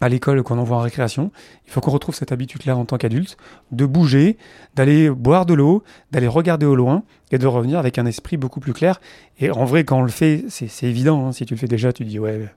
à 0.00 0.08
l'école 0.08 0.42
qu'on 0.42 0.58
envoie 0.58 0.76
en 0.76 0.80
récréation. 0.80 1.30
Il 1.66 1.72
faut 1.72 1.80
qu'on 1.80 1.90
retrouve 1.90 2.14
cette 2.14 2.32
habitude-là 2.32 2.76
en 2.76 2.84
tant 2.84 2.98
qu'adulte, 2.98 3.36
de 3.72 3.86
bouger, 3.86 4.36
d'aller 4.74 5.10
boire 5.10 5.46
de 5.46 5.54
l'eau, 5.54 5.82
d'aller 6.10 6.28
regarder 6.28 6.66
au 6.66 6.74
loin 6.74 7.02
et 7.30 7.38
de 7.38 7.46
revenir 7.46 7.78
avec 7.78 7.98
un 7.98 8.06
esprit 8.06 8.36
beaucoup 8.36 8.60
plus 8.60 8.72
clair. 8.72 9.00
Et 9.38 9.50
en 9.50 9.64
vrai, 9.64 9.84
quand 9.84 9.98
on 9.98 10.02
le 10.02 10.08
fait, 10.08 10.44
c'est 10.48 10.86
évident. 10.86 11.26
Hein. 11.26 11.32
Si 11.32 11.46
tu 11.46 11.54
le 11.54 11.58
fais 11.58 11.68
déjà, 11.68 11.92
tu 11.92 12.04
dis 12.04 12.18
ouais, 12.18 12.48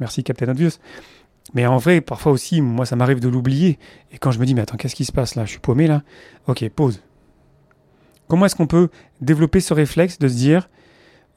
merci 0.00 0.22
Captain 0.22 0.48
Obvious. 0.48 0.72
Mais 1.54 1.66
en 1.66 1.76
vrai, 1.76 2.00
parfois 2.00 2.32
aussi, 2.32 2.62
moi, 2.62 2.86
ça 2.86 2.96
m'arrive 2.96 3.20
de 3.20 3.28
l'oublier. 3.28 3.78
Et 4.12 4.18
quand 4.18 4.30
je 4.30 4.38
me 4.38 4.46
dis, 4.46 4.54
mais 4.54 4.62
attends, 4.62 4.76
qu'est-ce 4.76 4.94
qui 4.94 5.04
se 5.04 5.12
passe 5.12 5.34
là? 5.34 5.44
Je 5.44 5.50
suis 5.50 5.58
paumé 5.58 5.86
là 5.86 6.02
Ok, 6.46 6.66
pause. 6.68 7.02
Comment 8.28 8.46
est-ce 8.46 8.54
qu'on 8.54 8.66
peut 8.66 8.88
développer 9.20 9.60
ce 9.60 9.74
réflexe 9.74 10.18
de 10.18 10.28
se 10.28 10.34
dire, 10.34 10.70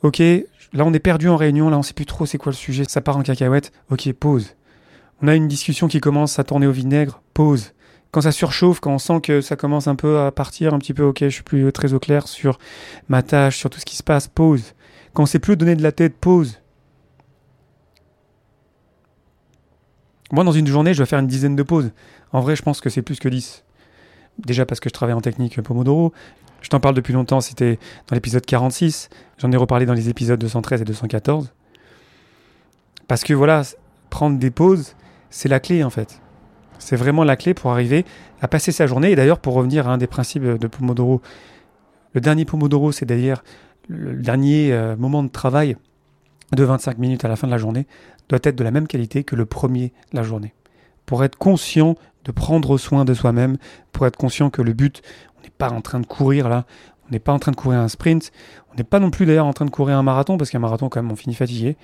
ok, 0.03 0.19
là 0.19 0.85
on 0.85 0.93
est 0.93 1.00
perdu 1.00 1.27
en 1.27 1.35
réunion, 1.35 1.69
là 1.69 1.77
on 1.77 1.81
sait 1.81 1.93
plus 1.93 2.05
trop 2.05 2.25
c'est 2.25 2.38
quoi 2.38 2.51
le 2.51 2.55
sujet, 2.55 2.85
ça 2.88 3.01
part 3.01 3.17
en 3.17 3.24
cacahuète, 3.24 3.74
ok, 3.89 4.13
pause 4.13 4.55
on 5.22 5.27
a 5.27 5.36
une 5.36 5.48
discussion 5.48 5.88
qui 5.88 6.00
commence 6.00 6.39
à 6.39 6.43
tourner 6.43 6.67
au 6.67 6.72
vinaigre, 6.72 7.22
pause. 7.34 7.74
Quand 8.12 8.22
ça 8.22 8.31
surchauffe, 8.31 8.79
quand 8.79 8.93
on 8.93 8.98
sent 8.98 9.22
que 9.22 9.41
ça 9.41 9.55
commence 9.55 9.88
un 9.88 9.95
peu 9.95 10.19
à 10.19 10.31
partir, 10.31 10.74
un 10.74 10.79
petit 10.79 10.93
peu, 10.93 11.03
ok, 11.03 11.19
je 11.22 11.29
suis 11.29 11.43
plus 11.43 11.72
très 11.72 11.93
au 11.93 12.00
clair 12.00 12.27
sur 12.27 12.60
ma 13.10 13.24
tâche, 13.24 13.57
sur 13.57 13.69
tout 13.69 13.79
ce 13.79 13.86
qui 13.86 13.95
se 13.95 14.03
passe, 14.03 14.27
pause. 14.27 14.74
Quand 15.13 15.24
on 15.24 15.25
sait 15.25 15.39
plus 15.39 15.57
donner 15.57 15.75
de 15.75 15.84
la 15.84 15.91
tête, 15.91 16.15
pause. 16.15 16.60
Moi, 20.31 20.43
dans 20.43 20.51
une 20.51 20.67
journée, 20.67 20.93
je 20.93 21.01
vais 21.01 21.05
faire 21.05 21.19
une 21.19 21.27
dizaine 21.27 21.55
de 21.55 21.63
pauses. 21.63 21.91
En 22.31 22.41
vrai, 22.41 22.55
je 22.55 22.62
pense 22.62 22.81
que 22.81 22.89
c'est 22.89 23.01
plus 23.01 23.19
que 23.19 23.29
10. 23.29 23.63
Déjà 24.39 24.65
parce 24.65 24.79
que 24.79 24.89
je 24.89 24.93
travaille 24.93 25.15
en 25.15 25.22
technique 25.22 25.62
Pomodoro. 25.62 26.12
Je 26.62 26.69
t'en 26.69 26.79
parle 26.79 26.95
depuis 26.95 27.13
longtemps, 27.13 27.41
c'était 27.41 27.79
dans 28.07 28.15
l'épisode 28.15 28.45
46. 28.45 29.10
J'en 29.38 29.51
ai 29.51 29.57
reparlé 29.57 29.86
dans 29.86 29.93
les 29.93 30.10
épisodes 30.10 30.39
213 30.39 30.81
et 30.81 30.86
214. 30.86 31.53
Parce 33.07 33.24
que 33.24 33.34
voilà, 33.34 33.62
prendre 34.10 34.39
des 34.39 34.50
pauses, 34.50 34.95
c'est 35.29 35.50
la 35.50 35.60
clé 35.60 35.84
en 35.84 35.89
fait. 35.89 36.22
C'est 36.79 36.96
vraiment 36.96 37.24
la 37.24 37.36
clé 37.36 37.53
pour 37.53 37.72
arriver 37.72 38.05
à 38.41 38.48
passer 38.48 38.72
sa 38.72 38.86
journée. 38.86 39.12
Et 39.12 39.15
d'ailleurs, 39.15 39.39
pour 39.39 39.53
revenir 39.53 39.88
à 39.88 39.94
un 39.94 39.98
des 39.98 40.08
principes 40.08 40.44
de 40.44 40.67
Pomodoro, 40.67 41.22
le 42.13 42.22
dernier 42.22 42.46
Pomodoro, 42.46 42.91
c'est 42.91 43.05
d'ailleurs 43.05 43.44
le 43.88 44.13
dernier 44.15 44.74
euh, 44.74 44.96
moment 44.96 45.24
de 45.24 45.29
travail 45.29 45.77
de 46.53 46.63
25 46.63 46.98
minutes 46.98 47.25
à 47.25 47.27
la 47.27 47.36
fin 47.36 47.48
de 47.48 47.51
la 47.51 47.58
journée, 47.58 47.88
doit 48.29 48.39
être 48.44 48.55
de 48.55 48.63
la 48.63 48.72
même 48.72 48.88
qualité 48.88 49.24
que 49.24 49.36
le 49.36 49.46
premier 49.46 49.94
de 50.12 50.17
la 50.17 50.24
journée. 50.24 50.53
pour 51.05 51.24
être 51.24 51.36
conscient 51.36 51.96
de 52.24 52.32
prendre 52.32 52.79
soin 52.79 53.05
de 53.05 53.13
soi-même, 53.13 53.58
pour 53.91 54.08
être 54.08 54.17
conscient 54.17 54.50
que 54.50 54.63
le 54.63 54.74
but, 54.74 55.03
on 55.38 55.44
n'est 55.44 55.51
pas 55.55 55.70
en 55.70 55.82
train 55.82 56.00
de 56.00 56.08
courir 56.08 56.50
là, 56.50 56.65
on 57.08 57.12
n'est 57.12 57.20
pas 57.20 57.32
en 57.32 57.38
train 57.38 57.51
de 57.51 57.55
courir 57.55 57.79
un 57.79 57.88
sprint, 57.88 58.32
on 58.72 58.75
n'est 58.75 58.84
pas 58.84 59.00
non 59.00 59.12
plus 59.12 59.27
d'ailleurs 59.27 59.46
en 59.46 59.53
train 59.53 59.65
de 59.65 59.70
courir 59.70 59.98
un 59.98 60.03
marathon, 60.03 60.38
parce 60.38 60.50
qu'un 60.50 60.60
marathon 60.60 60.89
quand 60.89 61.01
même 61.01 61.12
on 61.12 61.15
finit 61.15 61.36
fatigué. 61.36 61.77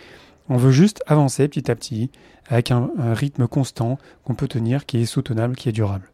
On 0.53 0.57
veut 0.57 0.71
juste 0.71 1.01
avancer 1.07 1.47
petit 1.47 1.71
à 1.71 1.75
petit, 1.75 2.11
avec 2.49 2.71
un, 2.71 2.89
rythme 3.13 3.47
constant 3.47 3.97
qu'on 4.25 4.35
peut 4.35 4.49
tenir, 4.49 4.85
qui 4.85 5.01
est 5.01 5.05
soutenable, 5.05 5.55
qui 5.55 5.69
est 5.69 5.71
durable. 5.71 6.11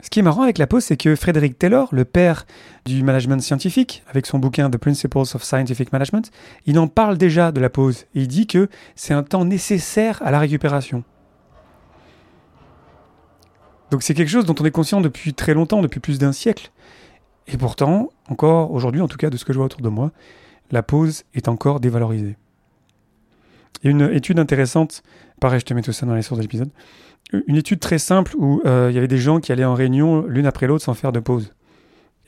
Ce 0.00 0.10
qui 0.10 0.18
est 0.18 0.22
marrant 0.22 0.42
avec 0.42 0.58
la 0.58 0.66
pause, 0.66 0.82
c'est 0.82 0.96
que 0.96 1.14
Frédéric 1.14 1.60
Taylor, 1.60 1.88
le 1.92 2.04
père 2.04 2.44
du 2.84 3.04
management 3.04 3.40
scientifique, 3.40 4.02
avec 4.08 4.26
son 4.26 4.40
bouquin 4.40 4.68
The 4.68 4.78
Principles 4.78 5.18
of 5.18 5.44
Scientific 5.44 5.92
Management, 5.92 6.32
il 6.66 6.76
en 6.80 6.88
parle 6.88 7.18
déjà 7.18 7.52
de 7.52 7.60
la 7.60 7.70
pause. 7.70 8.06
Et 8.16 8.22
il 8.22 8.26
dit 8.26 8.48
que 8.48 8.68
c'est 8.96 9.14
un 9.14 9.22
temps 9.22 9.44
nécessaire 9.44 10.20
à 10.24 10.32
la 10.32 10.40
récupération. 10.40 11.04
Donc 13.92 14.02
c'est 14.02 14.14
quelque 14.14 14.28
chose 14.28 14.44
dont 14.44 14.56
on 14.58 14.64
est 14.64 14.72
conscient 14.72 15.00
depuis 15.00 15.34
très 15.34 15.54
longtemps, 15.54 15.82
depuis 15.82 16.00
plus 16.00 16.18
d'un 16.18 16.32
siècle. 16.32 16.72
Et 17.46 17.58
pourtant, 17.58 18.10
encore 18.28 18.72
aujourd'hui, 18.72 19.02
en 19.02 19.06
tout 19.06 19.18
cas 19.18 19.30
de 19.30 19.36
ce 19.36 19.44
que 19.44 19.52
je 19.52 19.58
vois 19.58 19.66
autour 19.66 19.82
de 19.82 19.88
moi, 19.88 20.10
la 20.72 20.82
pause 20.82 21.22
est 21.32 21.46
encore 21.46 21.78
dévalorisée. 21.78 22.36
Une 23.82 24.02
étude 24.02 24.38
intéressante, 24.38 25.02
pareil, 25.40 25.60
je 25.60 25.64
te 25.64 25.74
mets 25.74 25.82
tout 25.82 25.92
ça 25.92 26.06
dans 26.06 26.14
les 26.14 26.22
sources 26.22 26.38
de 26.38 26.42
l'épisode, 26.42 26.70
une 27.46 27.56
étude 27.56 27.80
très 27.80 27.98
simple 27.98 28.34
où 28.36 28.62
euh, 28.64 28.88
il 28.90 28.94
y 28.94 28.98
avait 28.98 29.08
des 29.08 29.18
gens 29.18 29.40
qui 29.40 29.52
allaient 29.52 29.64
en 29.64 29.74
réunion 29.74 30.24
l'une 30.26 30.46
après 30.46 30.66
l'autre 30.66 30.84
sans 30.84 30.94
faire 30.94 31.12
de 31.12 31.20
pause. 31.20 31.52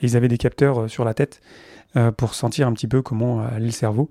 Et 0.01 0.07
ils 0.07 0.17
avaient 0.17 0.29
des 0.29 0.39
capteurs 0.39 0.83
euh, 0.83 0.89
sur 0.89 1.05
la 1.05 1.15
tête 1.15 1.41
euh, 1.97 2.13
pour 2.13 2.35
sentir 2.35 2.67
un 2.67 2.73
petit 2.73 2.89
peu 2.89 3.03
comment 3.03 3.41
allait 3.41 3.67
le 3.67 3.71
cerveau. 3.71 4.11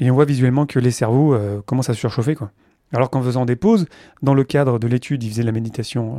Et 0.00 0.10
on 0.10 0.14
voit 0.14 0.24
visuellement 0.24 0.66
que 0.66 0.78
les 0.78 0.90
cerveaux 0.90 1.36
commencent 1.66 1.90
à 1.90 1.94
surchauffer. 1.94 2.34
Quoi. 2.34 2.50
Alors 2.92 3.10
qu'en 3.10 3.22
faisant 3.22 3.44
des 3.44 3.56
pauses, 3.56 3.86
dans 4.22 4.34
le 4.34 4.42
cadre 4.42 4.78
de 4.78 4.86
l'étude, 4.86 5.22
ils 5.22 5.30
faisaient 5.30 5.42
de 5.42 5.46
la 5.46 5.52
méditation, 5.52 6.18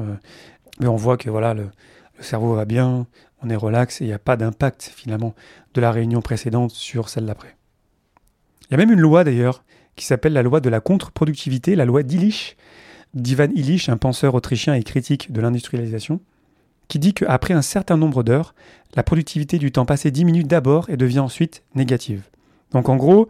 mais 0.79 0.87
on 0.87 0.95
voit 0.95 1.17
que 1.17 1.29
voilà, 1.29 1.55
le, 1.55 1.69
le 2.17 2.23
cerveau 2.23 2.53
va 2.53 2.65
bien, 2.65 3.07
on 3.41 3.49
est 3.49 3.55
relax 3.55 3.99
et 3.99 4.05
il 4.05 4.07
n'y 4.07 4.13
a 4.13 4.19
pas 4.19 4.37
d'impact 4.37 4.91
finalement 4.95 5.33
de 5.73 5.81
la 5.81 5.91
réunion 5.91 6.21
précédente 6.21 6.71
sur 6.71 7.09
celle 7.09 7.25
d'après. 7.25 7.57
Il 8.69 8.71
y 8.71 8.73
a 8.75 8.77
même 8.77 8.91
une 8.91 9.01
loi 9.01 9.23
d'ailleurs 9.23 9.63
qui 9.95 10.05
s'appelle 10.05 10.33
la 10.33 10.43
loi 10.43 10.59
de 10.59 10.69
la 10.69 10.79
contre-productivité, 10.79 11.75
la 11.75 11.85
loi 11.85 12.03
d'Illich, 12.03 12.57
d'Ivan 13.13 13.49
Illich, 13.53 13.89
un 13.89 13.97
penseur 13.97 14.33
autrichien 14.35 14.73
et 14.73 14.83
critique 14.83 15.31
de 15.31 15.41
l'industrialisation, 15.41 16.19
qui 16.87 16.99
dit 16.99 17.13
qu'après 17.13 17.53
un 17.53 17.61
certain 17.61 17.97
nombre 17.97 18.23
d'heures, 18.23 18.53
la 18.95 19.03
productivité 19.03 19.57
du 19.57 19.71
temps 19.71 19.85
passé 19.85 20.11
diminue 20.11 20.43
d'abord 20.43 20.89
et 20.89 20.97
devient 20.97 21.19
ensuite 21.19 21.63
négative. 21.75 22.23
Donc 22.71 22.89
en 22.89 22.95
gros, 22.95 23.29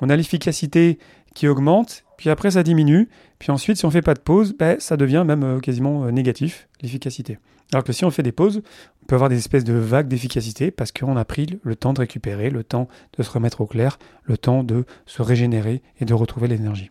on 0.00 0.08
a 0.08 0.16
l'efficacité 0.16 0.98
qui 1.34 1.48
augmente, 1.48 2.04
puis 2.16 2.30
après 2.30 2.52
ça 2.52 2.62
diminue, 2.62 3.08
puis 3.38 3.50
ensuite 3.50 3.76
si 3.76 3.84
on 3.84 3.88
ne 3.88 3.92
fait 3.92 4.02
pas 4.02 4.14
de 4.14 4.20
pause, 4.20 4.54
ben, 4.58 4.78
ça 4.80 4.96
devient 4.96 5.24
même 5.26 5.42
euh, 5.42 5.60
quasiment 5.60 6.04
euh, 6.04 6.10
négatif, 6.10 6.68
l'efficacité. 6.80 7.38
Alors 7.72 7.84
que 7.84 7.92
si 7.92 8.04
on 8.04 8.10
fait 8.10 8.22
des 8.22 8.32
pauses, 8.32 8.62
on 9.02 9.06
peut 9.06 9.16
avoir 9.16 9.28
des 9.28 9.38
espèces 9.38 9.64
de 9.64 9.74
vagues 9.74 10.08
d'efficacité 10.08 10.70
parce 10.70 10.92
qu'on 10.92 11.16
a 11.16 11.24
pris 11.24 11.58
le 11.62 11.76
temps 11.76 11.92
de 11.92 12.00
récupérer, 12.00 12.50
le 12.50 12.62
temps 12.62 12.88
de 13.18 13.22
se 13.22 13.30
remettre 13.30 13.60
au 13.60 13.66
clair, 13.66 13.98
le 14.22 14.38
temps 14.38 14.62
de 14.62 14.84
se 15.06 15.22
régénérer 15.22 15.82
et 15.98 16.04
de 16.04 16.14
retrouver 16.14 16.48
l'énergie. 16.48 16.90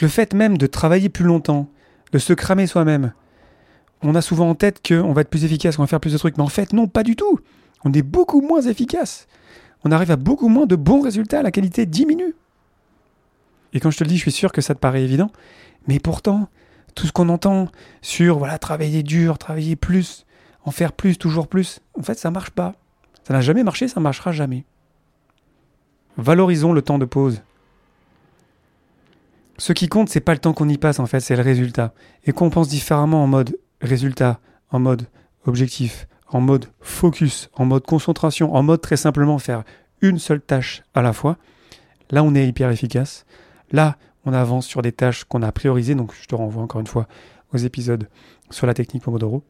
Le 0.00 0.08
fait 0.08 0.32
même 0.34 0.56
de 0.56 0.66
travailler 0.66 1.08
plus 1.08 1.24
longtemps, 1.24 1.68
de 2.12 2.18
se 2.18 2.32
cramer 2.32 2.66
soi-même, 2.66 3.12
on 4.02 4.14
a 4.14 4.22
souvent 4.22 4.48
en 4.48 4.54
tête 4.54 4.86
qu'on 4.86 5.12
va 5.12 5.22
être 5.22 5.28
plus 5.28 5.44
efficace, 5.44 5.76
qu'on 5.76 5.82
va 5.82 5.86
faire 5.86 6.00
plus 6.00 6.12
de 6.12 6.18
trucs, 6.18 6.38
mais 6.38 6.42
en 6.42 6.48
fait 6.48 6.72
non, 6.72 6.88
pas 6.88 7.02
du 7.02 7.16
tout. 7.16 7.40
On 7.84 7.92
est 7.92 8.02
beaucoup 8.02 8.40
moins 8.40 8.62
efficace. 8.62 9.26
On 9.84 9.92
arrive 9.92 10.10
à 10.10 10.16
beaucoup 10.16 10.48
moins 10.48 10.66
de 10.66 10.76
bons 10.76 11.00
résultats, 11.00 11.42
la 11.42 11.50
qualité 11.50 11.86
diminue. 11.86 12.34
Et 13.72 13.80
quand 13.80 13.90
je 13.90 13.98
te 13.98 14.04
le 14.04 14.08
dis, 14.08 14.16
je 14.16 14.22
suis 14.22 14.32
sûr 14.32 14.52
que 14.52 14.60
ça 14.60 14.74
te 14.74 14.80
paraît 14.80 15.02
évident, 15.02 15.30
mais 15.86 15.98
pourtant, 15.98 16.48
tout 16.94 17.06
ce 17.06 17.12
qu'on 17.12 17.28
entend 17.28 17.68
sur 18.02 18.38
voilà, 18.38 18.58
travailler 18.58 19.02
dur, 19.02 19.38
travailler 19.38 19.76
plus, 19.76 20.26
en 20.64 20.70
faire 20.70 20.92
plus, 20.92 21.16
toujours 21.16 21.48
plus, 21.48 21.80
en 21.98 22.02
fait, 22.02 22.18
ça 22.18 22.30
marche 22.30 22.50
pas. 22.50 22.74
Ça 23.26 23.32
n'a 23.32 23.40
jamais 23.40 23.62
marché, 23.62 23.88
ça 23.88 24.00
marchera 24.00 24.32
jamais. 24.32 24.64
Valorisons 26.16 26.72
le 26.72 26.82
temps 26.82 26.98
de 26.98 27.04
pause. 27.04 27.42
Ce 29.58 29.72
qui 29.72 29.88
compte, 29.88 30.08
c'est 30.08 30.20
pas 30.20 30.32
le 30.32 30.38
temps 30.38 30.52
qu'on 30.52 30.68
y 30.68 30.78
passe, 30.78 30.98
en 30.98 31.06
fait, 31.06 31.20
c'est 31.20 31.36
le 31.36 31.42
résultat. 31.42 31.92
Et 32.24 32.32
qu'on 32.32 32.50
pense 32.50 32.68
différemment 32.68 33.22
en 33.22 33.26
mode 33.26 33.56
résultat, 33.80 34.40
en 34.70 34.80
mode 34.80 35.06
objectif, 35.46 36.08
en 36.30 36.40
mode 36.40 36.66
focus, 36.80 37.50
en 37.54 37.64
mode 37.64 37.84
concentration, 37.84 38.54
en 38.54 38.62
mode 38.62 38.80
très 38.80 38.96
simplement 38.96 39.38
faire 39.38 39.64
une 40.00 40.18
seule 40.18 40.40
tâche 40.40 40.82
à 40.94 41.02
la 41.02 41.12
fois, 41.12 41.36
là 42.10 42.22
on 42.22 42.34
est 42.34 42.46
hyper 42.46 42.70
efficace. 42.70 43.26
Là, 43.72 43.96
on 44.24 44.32
avance 44.32 44.66
sur 44.66 44.82
des 44.82 44.92
tâches 44.92 45.24
qu'on 45.24 45.42
a 45.42 45.52
priorisées, 45.52 45.94
donc 45.94 46.12
je 46.20 46.26
te 46.26 46.34
renvoie 46.34 46.62
encore 46.62 46.80
une 46.80 46.86
fois 46.86 47.06
aux 47.52 47.58
épisodes 47.58 48.08
sur 48.50 48.66
la 48.66 48.74
technique 48.74 49.02
Pomodoro. 49.02 49.44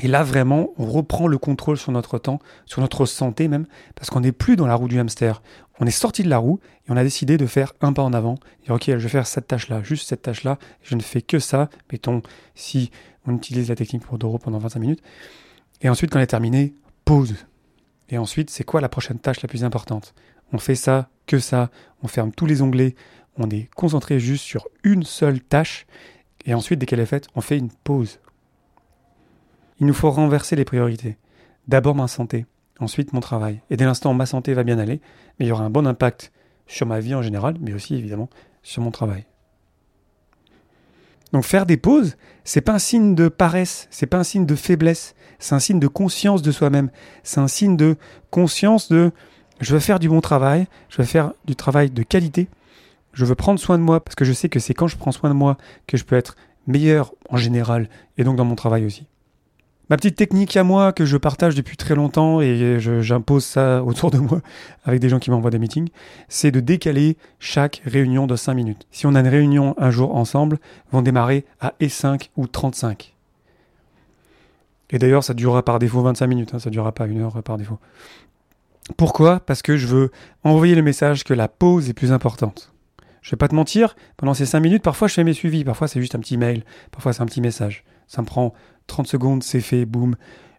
Et 0.00 0.08
là, 0.08 0.24
vraiment, 0.24 0.70
on 0.76 0.86
reprend 0.86 1.28
le 1.28 1.38
contrôle 1.38 1.76
sur 1.76 1.92
notre 1.92 2.18
temps, 2.18 2.40
sur 2.66 2.80
notre 2.80 3.06
santé 3.06 3.46
même, 3.46 3.66
parce 3.94 4.10
qu'on 4.10 4.20
n'est 4.20 4.32
plus 4.32 4.56
dans 4.56 4.66
la 4.66 4.74
roue 4.74 4.88
du 4.88 4.98
hamster. 4.98 5.40
On 5.78 5.86
est 5.86 5.92
sorti 5.92 6.24
de 6.24 6.28
la 6.28 6.38
roue 6.38 6.58
et 6.86 6.90
on 6.90 6.96
a 6.96 7.04
décidé 7.04 7.36
de 7.36 7.46
faire 7.46 7.74
un 7.80 7.92
pas 7.92 8.02
en 8.02 8.12
avant. 8.12 8.36
Et 8.66 8.72
ok, 8.72 8.86
je 8.86 8.94
vais 8.94 9.08
faire 9.08 9.26
cette 9.26 9.46
tâche-là, 9.46 9.82
juste 9.84 10.08
cette 10.08 10.22
tâche-là. 10.22 10.58
Je 10.82 10.96
ne 10.96 11.00
fais 11.00 11.22
que 11.22 11.38
ça. 11.38 11.68
Mettons, 11.92 12.22
si 12.56 12.90
on 13.26 13.36
utilise 13.36 13.68
la 13.68 13.76
technique 13.76 14.04
Pomodoro 14.04 14.38
pendant 14.38 14.58
25 14.58 14.80
minutes. 14.80 15.02
Et 15.80 15.88
ensuite, 15.88 16.10
quand 16.10 16.18
elle 16.18 16.24
est 16.24 16.28
terminée, 16.28 16.74
pause. 17.04 17.34
Et 18.08 18.18
ensuite, 18.18 18.50
c'est 18.50 18.64
quoi 18.64 18.80
la 18.80 18.88
prochaine 18.88 19.18
tâche 19.18 19.42
la 19.42 19.48
plus 19.48 19.64
importante? 19.64 20.14
On 20.52 20.58
fait 20.58 20.74
ça, 20.74 21.08
que 21.26 21.38
ça. 21.38 21.70
On 22.02 22.08
ferme 22.08 22.32
tous 22.32 22.46
les 22.46 22.62
onglets 22.62 22.94
on 23.36 23.50
est 23.50 23.68
concentré 23.74 24.20
juste 24.20 24.44
sur 24.44 24.68
une 24.82 25.02
seule 25.02 25.40
tâche, 25.40 25.86
et 26.46 26.54
ensuite, 26.54 26.78
dès 26.78 26.86
qu'elle 26.86 27.00
est 27.00 27.06
faite, 27.06 27.28
on 27.34 27.40
fait 27.40 27.58
une 27.58 27.70
pause. 27.70 28.20
Il 29.80 29.86
nous 29.86 29.94
faut 29.94 30.10
renverser 30.10 30.56
les 30.56 30.64
priorités. 30.64 31.16
D'abord 31.66 31.94
ma 31.94 32.06
santé, 32.06 32.46
ensuite 32.78 33.12
mon 33.12 33.20
travail. 33.20 33.60
Et 33.70 33.76
dès 33.76 33.86
l'instant 33.86 34.10
où 34.10 34.14
ma 34.14 34.26
santé 34.26 34.54
va 34.54 34.62
bien 34.62 34.78
aller, 34.78 35.00
mais 35.38 35.46
il 35.46 35.48
y 35.48 35.52
aura 35.52 35.64
un 35.64 35.70
bon 35.70 35.86
impact 35.86 36.32
sur 36.66 36.86
ma 36.86 37.00
vie 37.00 37.14
en 37.14 37.22
général, 37.22 37.56
mais 37.60 37.72
aussi 37.72 37.94
évidemment 37.94 38.28
sur 38.62 38.82
mon 38.82 38.90
travail. 38.90 39.24
Donc 41.32 41.44
faire 41.44 41.66
des 41.66 41.76
pauses, 41.76 42.16
c'est 42.44 42.60
pas 42.60 42.72
un 42.72 42.78
signe 42.78 43.14
de 43.14 43.28
paresse, 43.28 43.88
c'est 43.90 44.06
pas 44.06 44.18
un 44.18 44.24
signe 44.24 44.46
de 44.46 44.54
faiblesse, 44.54 45.14
c'est 45.38 45.54
un 45.54 45.58
signe 45.58 45.80
de 45.80 45.88
conscience 45.88 46.42
de 46.42 46.52
soi-même, 46.52 46.90
c'est 47.22 47.40
un 47.40 47.48
signe 47.48 47.76
de 47.76 47.96
conscience 48.30 48.88
de 48.88 49.10
je 49.60 49.72
veux 49.72 49.80
faire 49.80 49.98
du 49.98 50.08
bon 50.08 50.20
travail, 50.20 50.66
je 50.88 50.98
veux 50.98 51.04
faire 51.04 51.32
du 51.44 51.56
travail 51.56 51.90
de 51.90 52.02
qualité, 52.02 52.48
je 53.12 53.24
veux 53.24 53.34
prendre 53.34 53.58
soin 53.58 53.78
de 53.78 53.82
moi 53.82 54.02
parce 54.02 54.14
que 54.14 54.24
je 54.24 54.32
sais 54.32 54.48
que 54.48 54.60
c'est 54.60 54.74
quand 54.74 54.86
je 54.86 54.96
prends 54.96 55.12
soin 55.12 55.30
de 55.30 55.34
moi 55.34 55.56
que 55.86 55.96
je 55.96 56.04
peux 56.04 56.16
être 56.16 56.36
meilleur 56.66 57.14
en 57.28 57.36
général 57.36 57.88
et 58.18 58.24
donc 58.24 58.36
dans 58.36 58.44
mon 58.44 58.56
travail 58.56 58.84
aussi. 58.84 59.06
Ma 59.90 59.96
petite 59.96 60.16
technique 60.16 60.56
à 60.56 60.64
moi 60.64 60.92
que 60.94 61.04
je 61.04 61.18
partage 61.18 61.54
depuis 61.54 61.76
très 61.76 61.94
longtemps 61.94 62.40
et 62.40 62.78
j'impose 62.78 63.44
ça 63.44 63.82
autour 63.84 64.10
de 64.10 64.18
moi 64.18 64.40
avec 64.84 65.00
des 65.00 65.10
gens 65.10 65.18
qui 65.18 65.30
m'envoient 65.30 65.50
des 65.50 65.58
meetings, 65.58 65.88
c'est 66.28 66.50
de 66.50 66.60
décaler 66.60 67.18
chaque 67.38 67.82
réunion 67.84 68.26
de 68.26 68.34
5 68.34 68.54
minutes. 68.54 68.86
Si 68.90 69.06
on 69.06 69.14
a 69.14 69.20
une 69.20 69.28
réunion 69.28 69.74
un 69.76 69.90
jour 69.90 70.16
ensemble, 70.16 70.58
vont 70.90 71.02
démarrer 71.02 71.44
à 71.60 71.74
E5 71.80 72.30
ou 72.36 72.46
35. 72.46 73.14
Et 74.90 74.98
d'ailleurs, 74.98 75.24
ça 75.24 75.34
durera 75.34 75.62
par 75.62 75.78
défaut 75.78 76.02
25 76.02 76.26
minutes, 76.26 76.54
hein, 76.54 76.58
ça 76.58 76.70
ne 76.70 76.72
durera 76.72 76.92
pas 76.92 77.06
une 77.06 77.20
heure 77.20 77.42
par 77.42 77.58
défaut. 77.58 77.78
Pourquoi? 78.96 79.40
Parce 79.40 79.60
que 79.60 79.76
je 79.76 79.86
veux 79.86 80.10
envoyer 80.44 80.74
le 80.74 80.82
message 80.82 81.24
que 81.24 81.34
la 81.34 81.48
pause 81.48 81.90
est 81.90 81.94
plus 81.94 82.12
importante. 82.12 82.72
Je 83.20 83.30
vais 83.30 83.36
pas 83.36 83.48
te 83.48 83.54
mentir, 83.54 83.96
pendant 84.16 84.34
ces 84.34 84.46
5 84.46 84.60
minutes, 84.60 84.82
parfois 84.82 85.08
je 85.08 85.14
fais 85.14 85.24
mes 85.24 85.32
suivis, 85.32 85.64
parfois 85.64 85.88
c'est 85.88 86.00
juste 86.00 86.14
un 86.14 86.20
petit 86.20 86.36
mail, 86.36 86.64
parfois 86.90 87.12
c'est 87.12 87.22
un 87.22 87.26
petit 87.26 87.40
message. 87.40 87.84
Ça 88.08 88.22
me 88.22 88.26
prend 88.26 88.54
30 88.86 89.06
secondes, 89.06 89.42
c'est 89.42 89.60
fait, 89.60 89.84
boum. 89.84 90.16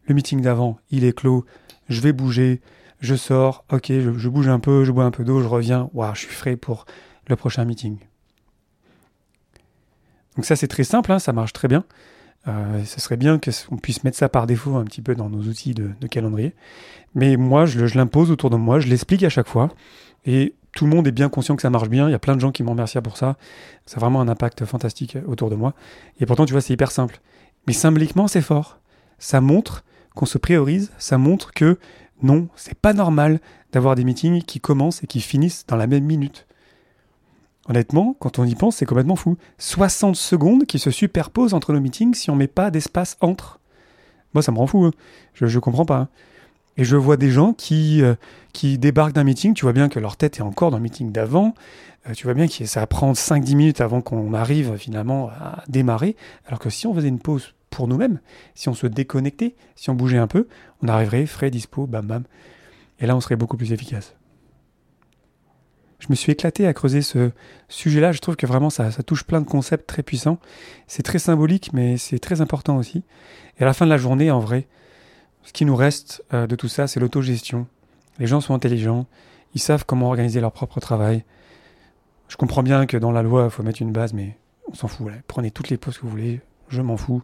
Le 0.07 0.13
meeting 0.13 0.41
d'avant, 0.41 0.77
il 0.91 1.03
est 1.03 1.17
clos, 1.17 1.45
je 1.89 2.01
vais 2.01 2.13
bouger, 2.13 2.61
je 2.99 3.15
sors, 3.15 3.65
ok, 3.71 3.87
je, 3.87 4.29
bouge 4.29 4.47
un 4.47 4.59
peu, 4.59 4.83
je 4.83 4.91
bois 4.91 5.05
un 5.05 5.11
peu 5.11 5.23
d'eau, 5.23 5.41
je 5.41 5.47
reviens, 5.47 5.89
waouh, 5.93 6.13
je 6.13 6.21
suis 6.21 6.35
frais 6.35 6.55
pour 6.55 6.85
le 7.27 7.35
prochain 7.35 7.65
meeting. 7.65 7.97
Donc 10.35 10.45
ça 10.45 10.55
c'est 10.55 10.67
très 10.67 10.83
simple, 10.83 11.11
hein, 11.11 11.19
ça 11.19 11.33
marche 11.33 11.53
très 11.53 11.67
bien. 11.67 11.85
Euh, 12.47 12.83
ce 12.85 13.01
serait 13.01 13.17
bien 13.17 13.39
qu'on 13.39 13.77
puisse 13.77 14.03
mettre 14.03 14.17
ça 14.17 14.29
par 14.29 14.45
défaut 14.45 14.75
un 14.75 14.83
petit 14.83 15.01
peu 15.01 15.15
dans 15.15 15.29
nos 15.29 15.41
outils 15.43 15.73
de, 15.73 16.07
calendrier. 16.07 16.53
Mais 17.15 17.37
moi, 17.37 17.65
je, 17.65 17.97
l'impose 17.97 18.29
autour 18.29 18.51
de 18.51 18.55
moi, 18.55 18.79
je 18.79 18.87
l'explique 18.87 19.23
à 19.23 19.29
chaque 19.29 19.47
fois. 19.47 19.69
Tout 20.75 20.83
le 20.85 20.91
monde 20.91 21.07
est 21.07 21.11
bien 21.11 21.29
conscient 21.29 21.55
que 21.55 21.61
ça 21.61 21.69
marche 21.71 21.89
bien. 21.89 22.07
Il 22.07 22.11
y 22.11 22.15
a 22.15 22.19
plein 22.19 22.35
de 22.35 22.41
gens 22.41 22.51
qui 22.51 22.61
m'en 22.61 22.71
remercient 22.71 23.01
pour 23.01 23.17
ça. 23.17 23.37
Ça 23.85 23.97
a 23.97 23.99
vraiment 24.01 24.21
un 24.21 24.27
impact 24.27 24.65
fantastique 24.65 25.17
autour 25.25 25.49
de 25.49 25.55
moi. 25.55 25.73
Et 26.19 26.25
pourtant, 26.25 26.45
tu 26.45 26.51
vois, 26.51 26.61
c'est 26.61 26.73
hyper 26.73 26.91
simple. 26.91 27.21
Mais 27.65 27.73
symboliquement, 27.73 28.27
c'est 28.27 28.41
fort. 28.41 28.77
Ça 29.17 29.39
montre 29.39 29.85
qu'on 30.15 30.25
se 30.25 30.37
priorise. 30.37 30.91
Ça 30.97 31.17
montre 31.17 31.53
que 31.53 31.79
non, 32.21 32.49
c'est 32.57 32.77
pas 32.77 32.93
normal 32.93 33.39
d'avoir 33.71 33.95
des 33.95 34.03
meetings 34.03 34.43
qui 34.43 34.59
commencent 34.59 35.01
et 35.01 35.07
qui 35.07 35.21
finissent 35.21 35.65
dans 35.65 35.77
la 35.77 35.87
même 35.87 36.03
minute. 36.03 36.45
Honnêtement, 37.67 38.15
quand 38.19 38.37
on 38.37 38.43
y 38.43 38.53
pense, 38.53 38.75
c'est 38.75 38.85
complètement 38.85 39.15
fou. 39.15 39.37
60 39.57 40.17
secondes 40.17 40.65
qui 40.65 40.77
se 40.77 40.91
superposent 40.91 41.53
entre 41.53 41.71
nos 41.71 41.79
meetings 41.79 42.13
si 42.13 42.29
on 42.29 42.35
met 42.35 42.47
pas 42.47 42.69
d'espace 42.69 43.15
entre. 43.21 43.61
Moi, 44.33 44.43
ça 44.43 44.51
me 44.51 44.57
rend 44.57 44.67
fou. 44.67 44.83
Hein. 44.83 44.91
Je, 45.33 45.47
je 45.47 45.59
comprends 45.59 45.85
pas. 45.85 45.97
Hein. 45.99 46.09
Et 46.77 46.83
je 46.83 46.95
vois 46.95 47.17
des 47.17 47.31
gens 47.31 47.53
qui, 47.53 48.01
euh, 48.01 48.15
qui 48.53 48.77
débarquent 48.77 49.13
d'un 49.13 49.23
meeting, 49.23 49.53
tu 49.53 49.63
vois 49.63 49.73
bien 49.73 49.87
que 49.89 49.99
leur 49.99 50.17
tête 50.17 50.39
est 50.39 50.41
encore 50.41 50.71
dans 50.71 50.77
le 50.77 50.83
meeting 50.83 51.11
d'avant, 51.11 51.53
euh, 52.07 52.13
tu 52.13 52.25
vois 52.25 52.33
bien 52.33 52.47
que 52.47 52.65
ça 52.65 52.81
va 52.81 52.87
prendre 52.87 53.15
5-10 53.15 53.55
minutes 53.55 53.81
avant 53.81 54.01
qu'on 54.01 54.33
arrive 54.33 54.75
finalement 54.77 55.29
à 55.29 55.63
démarrer, 55.67 56.15
alors 56.45 56.59
que 56.59 56.69
si 56.69 56.85
on 56.85 56.93
faisait 56.93 57.07
une 57.07 57.19
pause 57.19 57.53
pour 57.69 57.87
nous-mêmes, 57.87 58.19
si 58.55 58.69
on 58.69 58.73
se 58.73 58.87
déconnectait, 58.87 59.55
si 59.75 59.89
on 59.89 59.95
bougeait 59.95 60.17
un 60.17 60.27
peu, 60.27 60.47
on 60.81 60.87
arriverait 60.87 61.25
frais, 61.25 61.49
dispo, 61.49 61.87
bam 61.87 62.05
bam, 62.05 62.23
et 62.99 63.05
là 63.05 63.15
on 63.15 63.21
serait 63.21 63.35
beaucoup 63.35 63.57
plus 63.57 63.71
efficace. 63.71 64.15
Je 65.99 66.07
me 66.09 66.15
suis 66.15 66.33
éclaté 66.33 66.67
à 66.67 66.73
creuser 66.73 67.01
ce 67.01 67.31
sujet-là, 67.69 68.11
je 68.11 68.19
trouve 68.19 68.35
que 68.35 68.45
vraiment 68.45 68.69
ça, 68.69 68.91
ça 68.91 69.01
touche 69.01 69.23
plein 69.23 69.39
de 69.39 69.47
concepts 69.47 69.87
très 69.87 70.03
puissants, 70.03 70.39
c'est 70.87 71.03
très 71.03 71.19
symbolique 71.19 71.71
mais 71.73 71.97
c'est 71.97 72.19
très 72.19 72.41
important 72.41 72.77
aussi, 72.77 73.03
et 73.59 73.63
à 73.63 73.65
la 73.65 73.73
fin 73.73 73.85
de 73.85 73.91
la 73.91 73.97
journée 73.97 74.29
en 74.29 74.39
vrai, 74.39 74.67
ce 75.45 75.53
qui 75.53 75.63
nous 75.63 75.75
reste 75.75 76.23
euh, 76.33 76.47
de 76.47 76.55
tout 76.55 76.67
ça, 76.67 76.87
c'est 76.87 76.99
l'autogestion. 76.99 77.67
Les 78.19 78.27
gens 78.27 78.41
sont 78.41 78.53
intelligents, 78.53 79.05
ils 79.53 79.61
savent 79.61 79.85
comment 79.85 80.07
organiser 80.07 80.41
leur 80.41 80.51
propre 80.51 80.79
travail. 80.79 81.23
Je 82.27 82.35
comprends 82.35 82.63
bien 82.63 82.87
que 82.87 82.97
dans 82.97 83.11
la 83.11 83.21
loi, 83.21 83.45
il 83.45 83.51
faut 83.51 83.63
mettre 83.63 83.81
une 83.81 83.91
base, 83.91 84.13
mais 84.13 84.37
on 84.69 84.73
s'en 84.73 84.87
fout. 84.87 85.07
Prenez 85.27 85.51
toutes 85.51 85.69
les 85.69 85.77
pauses 85.77 85.97
que 85.97 86.03
vous 86.03 86.09
voulez, 86.09 86.41
je 86.69 86.81
m'en 86.81 86.97
fous. 86.97 87.21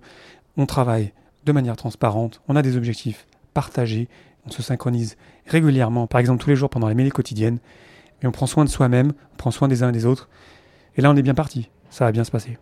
On 0.55 0.67
travaille 0.67 1.13
de 1.45 1.51
manière 1.51 1.75
transparente, 1.75 2.41
on 2.47 2.55
a 2.55 2.61
des 2.61 2.77
objectifs 2.77 3.25
partagés, 3.55 4.07
on 4.45 4.51
se 4.51 4.61
synchronise 4.61 5.17
régulièrement, 5.47 6.05
par 6.05 6.19
exemple 6.19 6.43
tous 6.43 6.49
les 6.49 6.55
jours 6.55 6.69
pendant 6.69 6.87
les 6.87 6.95
mêlées 6.95 7.09
quotidiennes, 7.09 7.57
et 8.21 8.27
on 8.27 8.31
prend 8.31 8.45
soin 8.45 8.63
de 8.63 8.69
soi-même, 8.69 9.13
on 9.33 9.37
prend 9.37 9.51
soin 9.51 9.67
des 9.67 9.81
uns 9.81 9.89
et 9.89 9.93
des 9.93 10.05
autres. 10.05 10.29
Et 10.95 11.01
là, 11.01 11.09
on 11.09 11.15
est 11.15 11.23
bien 11.23 11.33
parti, 11.33 11.69
ça 11.89 12.05
va 12.05 12.11
bien 12.11 12.23
se 12.23 12.31
passer. 12.31 12.59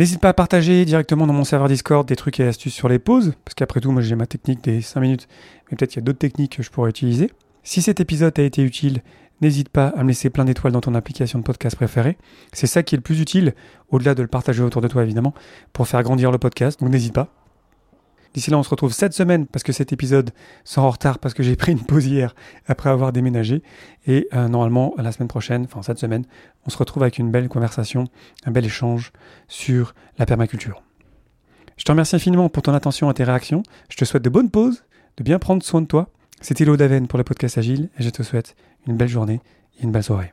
N'hésite 0.00 0.18
pas 0.18 0.30
à 0.30 0.32
partager 0.32 0.86
directement 0.86 1.26
dans 1.26 1.34
mon 1.34 1.44
serveur 1.44 1.68
Discord 1.68 2.08
des 2.08 2.16
trucs 2.16 2.40
et 2.40 2.44
astuces 2.44 2.72
sur 2.72 2.88
les 2.88 2.98
pauses, 2.98 3.34
parce 3.44 3.54
qu'après 3.54 3.80
tout, 3.80 3.92
moi 3.92 4.00
j'ai 4.00 4.14
ma 4.14 4.24
technique 4.24 4.64
des 4.64 4.80
5 4.80 4.98
minutes, 4.98 5.28
mais 5.70 5.76
peut-être 5.76 5.90
qu'il 5.90 6.00
y 6.00 6.02
a 6.02 6.06
d'autres 6.06 6.18
techniques 6.18 6.56
que 6.56 6.62
je 6.62 6.70
pourrais 6.70 6.88
utiliser. 6.88 7.30
Si 7.64 7.82
cet 7.82 8.00
épisode 8.00 8.38
a 8.38 8.42
été 8.42 8.62
utile, 8.62 9.02
n'hésite 9.42 9.68
pas 9.68 9.88
à 9.88 10.02
me 10.02 10.08
laisser 10.08 10.30
plein 10.30 10.46
d'étoiles 10.46 10.72
dans 10.72 10.80
ton 10.80 10.94
application 10.94 11.38
de 11.38 11.44
podcast 11.44 11.76
préférée. 11.76 12.16
C'est 12.54 12.66
ça 12.66 12.82
qui 12.82 12.94
est 12.94 12.96
le 12.96 13.02
plus 13.02 13.20
utile, 13.20 13.52
au-delà 13.90 14.14
de 14.14 14.22
le 14.22 14.28
partager 14.28 14.62
autour 14.62 14.80
de 14.80 14.88
toi 14.88 15.02
évidemment, 15.02 15.34
pour 15.74 15.86
faire 15.86 16.02
grandir 16.02 16.30
le 16.32 16.38
podcast, 16.38 16.80
donc 16.80 16.88
n'hésite 16.88 17.12
pas. 17.12 17.39
D'ici 18.34 18.50
là, 18.50 18.58
on 18.58 18.62
se 18.62 18.68
retrouve 18.70 18.92
cette 18.92 19.12
semaine 19.12 19.46
parce 19.46 19.64
que 19.64 19.72
cet 19.72 19.92
épisode 19.92 20.30
sort 20.64 20.84
en 20.84 20.90
retard 20.90 21.18
parce 21.18 21.34
que 21.34 21.42
j'ai 21.42 21.56
pris 21.56 21.72
une 21.72 21.80
pause 21.80 22.06
hier 22.06 22.34
après 22.66 22.90
avoir 22.90 23.12
déménagé. 23.12 23.62
Et 24.06 24.28
euh, 24.34 24.48
normalement, 24.48 24.94
la 24.98 25.10
semaine 25.10 25.28
prochaine, 25.28 25.64
enfin 25.64 25.82
cette 25.82 25.98
semaine, 25.98 26.24
on 26.66 26.70
se 26.70 26.78
retrouve 26.78 27.02
avec 27.02 27.18
une 27.18 27.30
belle 27.30 27.48
conversation, 27.48 28.04
un 28.44 28.52
bel 28.52 28.64
échange 28.64 29.12
sur 29.48 29.94
la 30.18 30.26
permaculture. 30.26 30.82
Je 31.76 31.84
te 31.84 31.90
remercie 31.90 32.14
infiniment 32.14 32.48
pour 32.48 32.62
ton 32.62 32.74
attention 32.74 33.10
et 33.10 33.14
tes 33.14 33.24
réactions. 33.24 33.62
Je 33.88 33.96
te 33.96 34.04
souhaite 34.04 34.22
de 34.22 34.30
bonnes 34.30 34.50
pauses, 34.50 34.84
de 35.16 35.24
bien 35.24 35.38
prendre 35.38 35.62
soin 35.62 35.80
de 35.80 35.86
toi. 35.86 36.10
C'était 36.40 36.64
Daven 36.64 37.08
pour 37.08 37.18
le 37.18 37.24
podcast 37.24 37.58
Agile 37.58 37.90
et 37.98 38.02
je 38.02 38.10
te 38.10 38.22
souhaite 38.22 38.54
une 38.86 38.96
belle 38.96 39.08
journée 39.08 39.40
et 39.78 39.84
une 39.84 39.90
belle 39.90 40.04
soirée. 40.04 40.32